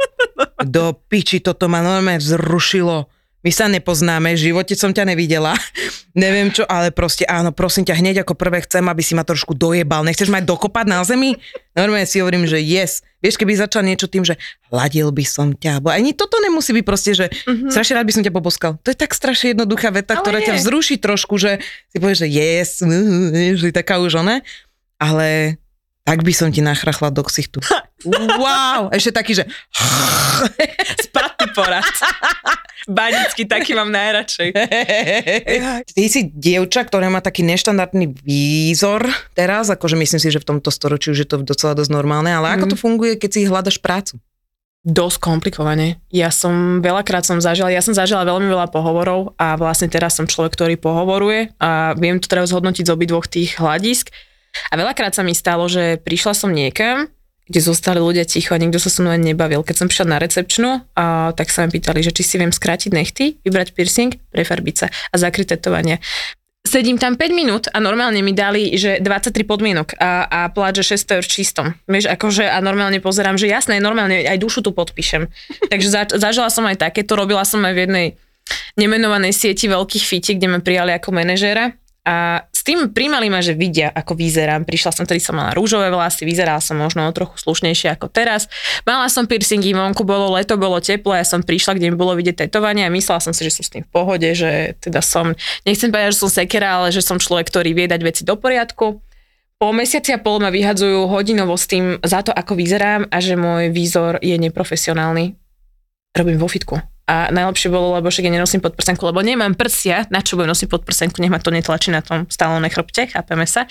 do 0.63 0.86
piči, 1.10 1.41
toto 1.41 1.67
ma 1.67 1.82
normálne 1.84 2.22
vzrušilo 2.22 3.10
my 3.43 3.51
sa 3.51 3.67
nepoznáme, 3.67 4.34
v 4.34 4.39
živote 4.39 4.71
som 4.79 4.95
ťa 4.95 5.03
nevidela, 5.13 5.51
neviem 6.15 6.47
čo, 6.49 6.63
ale 6.63 6.95
proste 6.95 7.27
áno, 7.27 7.51
prosím 7.51 7.84
ťa, 7.84 7.99
hneď 7.99 8.15
ako 8.23 8.39
prvé 8.39 8.63
chcem, 8.63 8.88
aby 8.88 9.03
si 9.03 9.13
ma 9.13 9.27
trošku 9.27 9.51
dojebal. 9.51 10.08
Nechceš 10.08 10.32
mať 10.32 10.47
dokopať 10.47 10.86
na 10.88 11.03
zemi? 11.03 11.36
Normálne 11.75 12.08
si 12.08 12.23
hovorím, 12.23 12.47
že 12.47 12.63
yes. 12.63 13.03
Vieš, 13.19 13.39
keby 13.39 13.56
začal 13.56 13.88
niečo 13.88 14.08
tým, 14.08 14.23
že 14.23 14.39
hladil 14.67 15.12
by 15.12 15.23
som 15.27 15.51
ťa, 15.56 15.79
bo 15.84 15.91
ani 15.91 16.12
toto 16.12 16.39
nemusí 16.43 16.75
byť 16.75 16.86
proste, 16.88 17.12
že 17.15 17.25
mm-hmm. 17.32 17.71
strašne 17.71 17.95
rád 17.99 18.08
by 18.08 18.13
som 18.15 18.23
ťa 18.23 18.36
poboskal. 18.36 18.71
To 18.84 18.88
je 18.91 18.97
tak 18.99 19.15
strašne 19.15 19.56
jednoduchá 19.56 19.91
veta, 19.95 20.15
ale 20.15 20.21
ktorá 20.23 20.39
je. 20.43 20.47
ťa 20.51 20.56
vzruší 20.60 20.95
trošku, 20.99 21.39
že 21.39 21.63
si 21.91 21.97
povieš, 22.03 22.27
že 22.27 22.29
yes, 22.32 22.69
že 23.60 23.71
taká 23.71 24.03
už 24.03 24.19
ona, 24.19 24.43
ale 24.99 25.60
tak 26.04 26.20
by 26.20 26.34
som 26.36 26.52
ti 26.52 26.60
nachrachla 26.60 27.16
do 27.16 27.24
ksichtu. 27.24 27.63
Wow, 28.04 28.92
ešte 28.92 29.16
taký, 29.16 29.39
že... 29.39 29.48
Spatný 31.08 31.48
porad. 31.56 31.88
Banický, 32.84 33.48
taký 33.48 33.72
mám 33.72 33.88
najradšej. 33.88 34.52
Ty 35.96 36.04
si 36.12 36.28
dievča, 36.36 36.84
ktorá 36.84 37.08
má 37.08 37.24
taký 37.24 37.48
neštandardný 37.48 38.12
výzor 38.20 39.08
teraz, 39.32 39.72
akože 39.72 39.96
myslím 39.96 40.20
si, 40.20 40.28
že 40.28 40.44
v 40.44 40.48
tomto 40.56 40.68
storočí 40.68 41.16
už 41.16 41.24
je 41.24 41.28
to 41.28 41.39
docela 41.39 41.72
dosť 41.80 41.92
normálne, 41.96 42.36
ale 42.36 42.52
mm. 42.52 42.54
ako 42.60 42.66
to 42.76 42.78
funguje, 42.78 43.16
keď 43.16 43.30
si 43.32 43.48
hľadaš 43.48 43.80
prácu? 43.80 44.20
Dosť 44.84 45.24
komplikovane. 45.24 46.04
Ja 46.12 46.28
som 46.28 46.84
veľakrát 46.84 47.24
som 47.24 47.39
zažila, 47.39 47.72
ja 47.72 47.80
som 47.80 47.96
zažila 47.96 48.28
veľmi 48.28 48.52
veľa 48.52 48.68
pohovorov 48.68 49.32
a 49.39 49.56
vlastne 49.56 49.88
teraz 49.88 50.20
som 50.20 50.28
človek, 50.28 50.52
ktorý 50.60 50.76
pohovoruje 50.76 51.56
a 51.63 51.96
viem 51.96 52.20
to 52.20 52.28
teraz 52.28 52.52
hodnotiť 52.52 52.92
z 52.92 52.92
obidvoch 52.92 53.32
tých 53.32 53.56
hľadisk 53.56 54.12
a 54.70 54.74
veľakrát 54.78 55.13
sa 55.13 55.26
mi 55.26 55.34
stalo, 55.34 55.66
že 55.66 55.98
prišla 56.02 56.34
som 56.38 56.54
niekam, 56.54 57.10
kde 57.44 57.60
zostali 57.60 58.00
ľudia 58.00 58.24
ticho 58.24 58.56
a 58.56 58.62
nikto 58.62 58.80
sa 58.80 58.88
so 58.88 59.04
mnou 59.04 59.20
nebavil. 59.20 59.68
Keď 59.68 59.76
som 59.76 59.88
prišla 59.92 60.16
na 60.16 60.18
recepčnú, 60.22 60.70
a, 60.96 61.36
tak 61.36 61.52
sa 61.52 61.68
mi 61.68 61.76
pýtali, 61.76 62.00
že 62.00 62.16
či 62.16 62.24
si 62.24 62.36
viem 62.39 62.56
skrátiť 62.56 62.92
nechty, 62.96 63.38
vybrať 63.44 63.76
piercing, 63.76 64.16
prefarbiť 64.32 64.76
sa 64.76 64.88
a 64.88 65.16
zakryť 65.20 65.60
tetovanie. 65.60 66.00
Sedím 66.63 66.96
tam 66.96 67.20
5 67.20 67.36
minút 67.36 67.68
a 67.68 67.84
normálne 67.84 68.24
mi 68.24 68.32
dali, 68.32 68.80
že 68.80 69.04
23 69.04 69.36
podmienok 69.44 70.00
a, 70.00 70.24
a 70.32 70.39
plát, 70.48 70.72
že 70.80 70.96
600 70.96 71.20
eur 71.20 71.26
čistom. 71.28 71.66
Vieš, 71.92 72.08
akože 72.08 72.48
a 72.48 72.63
normálne 72.63 73.04
pozerám, 73.04 73.36
že 73.36 73.52
jasné, 73.52 73.84
normálne 73.84 74.24
aj 74.24 74.39
dušu 74.39 74.63
tu 74.63 74.72
podpíšem. 74.72 75.28
Takže 75.72 75.89
za, 75.92 76.02
zažila 76.16 76.48
som 76.48 76.63
aj 76.63 76.80
takéto, 76.80 77.20
robila 77.20 77.44
som 77.44 77.60
aj 77.68 77.74
v 77.76 77.82
jednej 77.84 78.08
nemenovanej 78.80 79.36
sieti 79.36 79.68
veľkých 79.68 80.04
fiti, 80.08 80.32
kde 80.39 80.48
ma 80.48 80.60
prijali 80.63 80.96
ako 80.96 81.12
manažéra 81.12 81.76
a 82.04 82.44
s 82.52 82.68
tým 82.68 82.92
príjmali 82.92 83.32
ma, 83.32 83.39
že 83.39 83.56
vidia, 83.56 83.88
ako 83.88 84.20
vyzerám. 84.20 84.68
Prišla 84.68 84.92
som, 84.92 85.08
tedy 85.08 85.24
som 85.24 85.39
mala 85.39 85.56
rúžové 85.56 85.88
vlasy, 85.88 86.28
vyzerala 86.28 86.60
som 86.60 86.76
možno 86.76 87.08
o 87.08 87.16
trochu 87.16 87.39
slušnejšie 87.39 87.96
ako 87.96 88.12
teraz. 88.12 88.52
Mala 88.84 89.08
som 89.08 89.24
piercingy, 89.24 89.72
vonku 89.72 90.04
bolo 90.04 90.36
leto, 90.36 90.60
bolo 90.60 90.84
teplo, 90.84 91.16
ja 91.16 91.24
som 91.24 91.39
prišla, 91.39 91.80
kde 91.80 91.92
mi 91.92 91.98
bolo 92.00 92.12
vidieť 92.20 92.48
tetovanie 92.48 92.84
a 92.84 92.92
myslela 92.92 93.24
som 93.24 93.32
si, 93.32 93.48
že 93.48 93.56
som 93.56 93.63
s 93.63 93.72
tým 93.72 93.88
v 93.88 93.92
pohode, 93.92 94.28
že 94.36 94.76
teda 94.84 95.00
som, 95.00 95.32
nechcem 95.63 95.96
povedať, 95.96 96.12
že 96.12 96.22
som 96.28 96.32
sekera, 96.32 96.84
ale 96.84 96.92
že 96.92 97.00
som 97.00 97.20
človek, 97.20 97.48
ktorý 97.48 97.72
vie 97.72 97.88
dať 97.88 98.02
veci 98.04 98.22
do 98.28 98.36
poriadku. 98.36 99.00
Po 99.56 99.68
mesiaci 99.72 100.12
a 100.12 100.20
pol 100.20 100.44
ma 100.44 100.52
vyhadzujú 100.52 101.08
hodinovo 101.08 101.56
s 101.56 101.72
tým 101.72 102.04
za 102.04 102.20
to, 102.20 102.36
ako 102.36 102.60
vyzerám 102.60 103.08
a 103.08 103.18
že 103.24 103.39
môj 103.39 103.72
výzor 103.72 104.20
je 104.20 104.36
neprofesionálny. 104.36 105.39
Robím 106.20 106.36
vo 106.36 106.52
fitku 106.52 106.92
a 107.04 107.28
najlepšie 107.36 107.68
bolo, 107.68 108.00
lebo 108.00 108.08
však 108.08 108.24
ja 108.24 108.32
nenosím 108.32 108.63
podprsenku, 108.63 109.04
lebo 109.04 109.20
nemám 109.20 109.60
prsia, 109.60 110.08
na 110.08 110.24
čo 110.24 110.39
budem 110.39 110.56
nosiť 110.56 110.72
podprsenku, 110.72 111.20
nech 111.20 111.36
ma 111.36 111.39
to 111.44 111.52
netlačí 111.52 111.92
na 111.92 112.00
tom 112.00 112.24
stálom 112.32 112.63
chrbte, 112.63 113.12
chápeme 113.12 113.44
sa. 113.44 113.68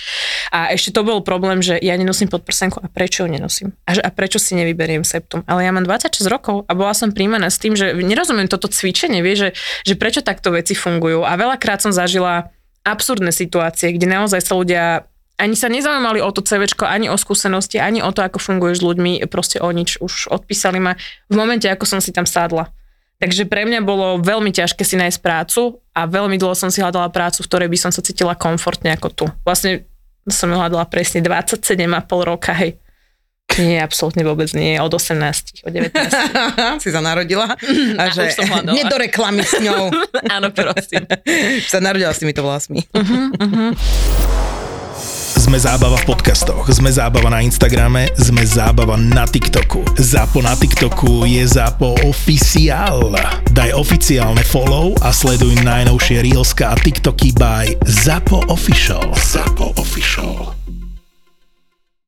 A 0.52 0.68
ešte 0.68 0.92
to 0.92 1.00
bol 1.00 1.24
problém, 1.24 1.64
že 1.64 1.80
ja 1.80 1.96
nenosím 1.96 2.28
podprsenku 2.28 2.84
a 2.84 2.92
prečo 2.92 3.24
ju 3.24 3.32
nenosím? 3.32 3.72
A, 3.88 3.96
že, 3.96 4.04
a 4.04 4.12
prečo 4.12 4.36
si 4.36 4.52
nevyberiem 4.52 5.00
septum? 5.00 5.40
Ale 5.48 5.64
ja 5.64 5.72
mám 5.72 5.88
26 5.88 6.28
rokov 6.28 6.68
a 6.68 6.76
bola 6.76 6.92
som 6.92 7.08
príjmaná 7.08 7.48
s 7.48 7.56
tým, 7.56 7.72
že 7.72 7.96
nerozumiem 7.96 8.52
toto 8.52 8.68
cvičenie, 8.68 9.24
vie, 9.24 9.32
že, 9.32 9.48
že 9.88 9.96
prečo 9.96 10.20
takto 10.20 10.52
veci 10.52 10.76
fungujú. 10.76 11.24
A 11.24 11.32
veľakrát 11.32 11.80
som 11.80 11.88
zažila 11.88 12.52
absurdné 12.84 13.32
situácie, 13.32 13.96
kde 13.96 14.12
naozaj 14.12 14.44
sa 14.44 14.52
ľudia 14.60 14.84
ani 15.40 15.58
sa 15.58 15.66
nezaujímali 15.66 16.22
o 16.22 16.30
to 16.30 16.44
CVčko, 16.44 16.86
ani 16.86 17.10
o 17.10 17.18
skúsenosti, 17.18 17.82
ani 17.82 17.98
o 17.98 18.14
to, 18.14 18.22
ako 18.22 18.38
funguješ 18.38 18.78
s 18.78 18.86
ľuďmi, 18.86 19.12
proste 19.26 19.58
o 19.58 19.66
nič. 19.74 19.98
Už 19.98 20.30
odpísali 20.30 20.78
ma 20.78 20.94
v 21.26 21.34
momente, 21.34 21.66
ako 21.66 21.82
som 21.82 21.98
si 21.98 22.14
tam 22.14 22.28
sadla. 22.28 22.70
Takže 23.22 23.46
pre 23.46 23.62
mňa 23.62 23.86
bolo 23.86 24.18
veľmi 24.18 24.50
ťažké 24.50 24.82
si 24.82 24.98
nájsť 24.98 25.22
prácu 25.22 25.78
a 25.94 26.10
veľmi 26.10 26.42
dlho 26.42 26.58
som 26.58 26.74
si 26.74 26.82
hľadala 26.82 27.06
prácu, 27.14 27.46
v 27.46 27.48
ktorej 27.54 27.68
by 27.70 27.78
som 27.78 27.94
sa 27.94 28.02
cítila 28.02 28.34
komfortne 28.34 28.90
ako 28.90 29.08
tu. 29.14 29.24
Vlastne 29.46 29.86
som 30.26 30.50
ju 30.50 30.58
hľadala 30.58 30.82
presne 30.90 31.22
27,5 31.22 31.78
roka, 32.26 32.50
hej. 32.50 32.82
Nie, 33.62 33.84
absolútne 33.84 34.26
vôbec 34.26 34.50
nie. 34.58 34.74
Od 34.80 34.90
18, 34.90 35.62
od 35.62 35.70
19. 35.70 35.94
si 36.82 36.90
sa 36.90 36.98
narodila 37.04 37.46
a 38.00 38.02
už 38.10 38.12
že 38.16 38.42
som 38.42 38.48
hľadala. 38.48 38.74
nedoreklamy 38.74 39.44
s 39.46 39.54
ňou. 39.60 39.92
Áno, 40.34 40.48
prosím. 40.50 41.06
sa 41.72 41.78
narodila 41.78 42.10
s 42.10 42.18
týmito 42.18 42.42
vlasmi. 42.42 42.82
Sme 45.52 45.68
zábava 45.68 46.00
v 46.00 46.08
podcastoch, 46.16 46.64
sme 46.72 46.88
zábava 46.88 47.28
na 47.28 47.44
Instagrame, 47.44 48.08
sme 48.16 48.40
zábava 48.40 48.96
na 48.96 49.28
TikToku. 49.28 49.84
Zápo 50.00 50.40
na 50.40 50.56
TikToku 50.56 51.28
je 51.28 51.44
Zápo 51.44 51.92
oficiál. 52.08 53.12
Daj 53.52 53.76
oficiálne 53.76 54.40
follow 54.48 54.96
a 55.04 55.12
sleduj 55.12 55.60
najnovšie 55.60 56.24
Reelska 56.24 56.72
a 56.72 56.76
TikToky 56.80 57.36
by 57.36 57.68
Zápo 57.84 58.40
Official. 58.48 59.12
Zápo 59.12 59.76
Official. 59.76 60.61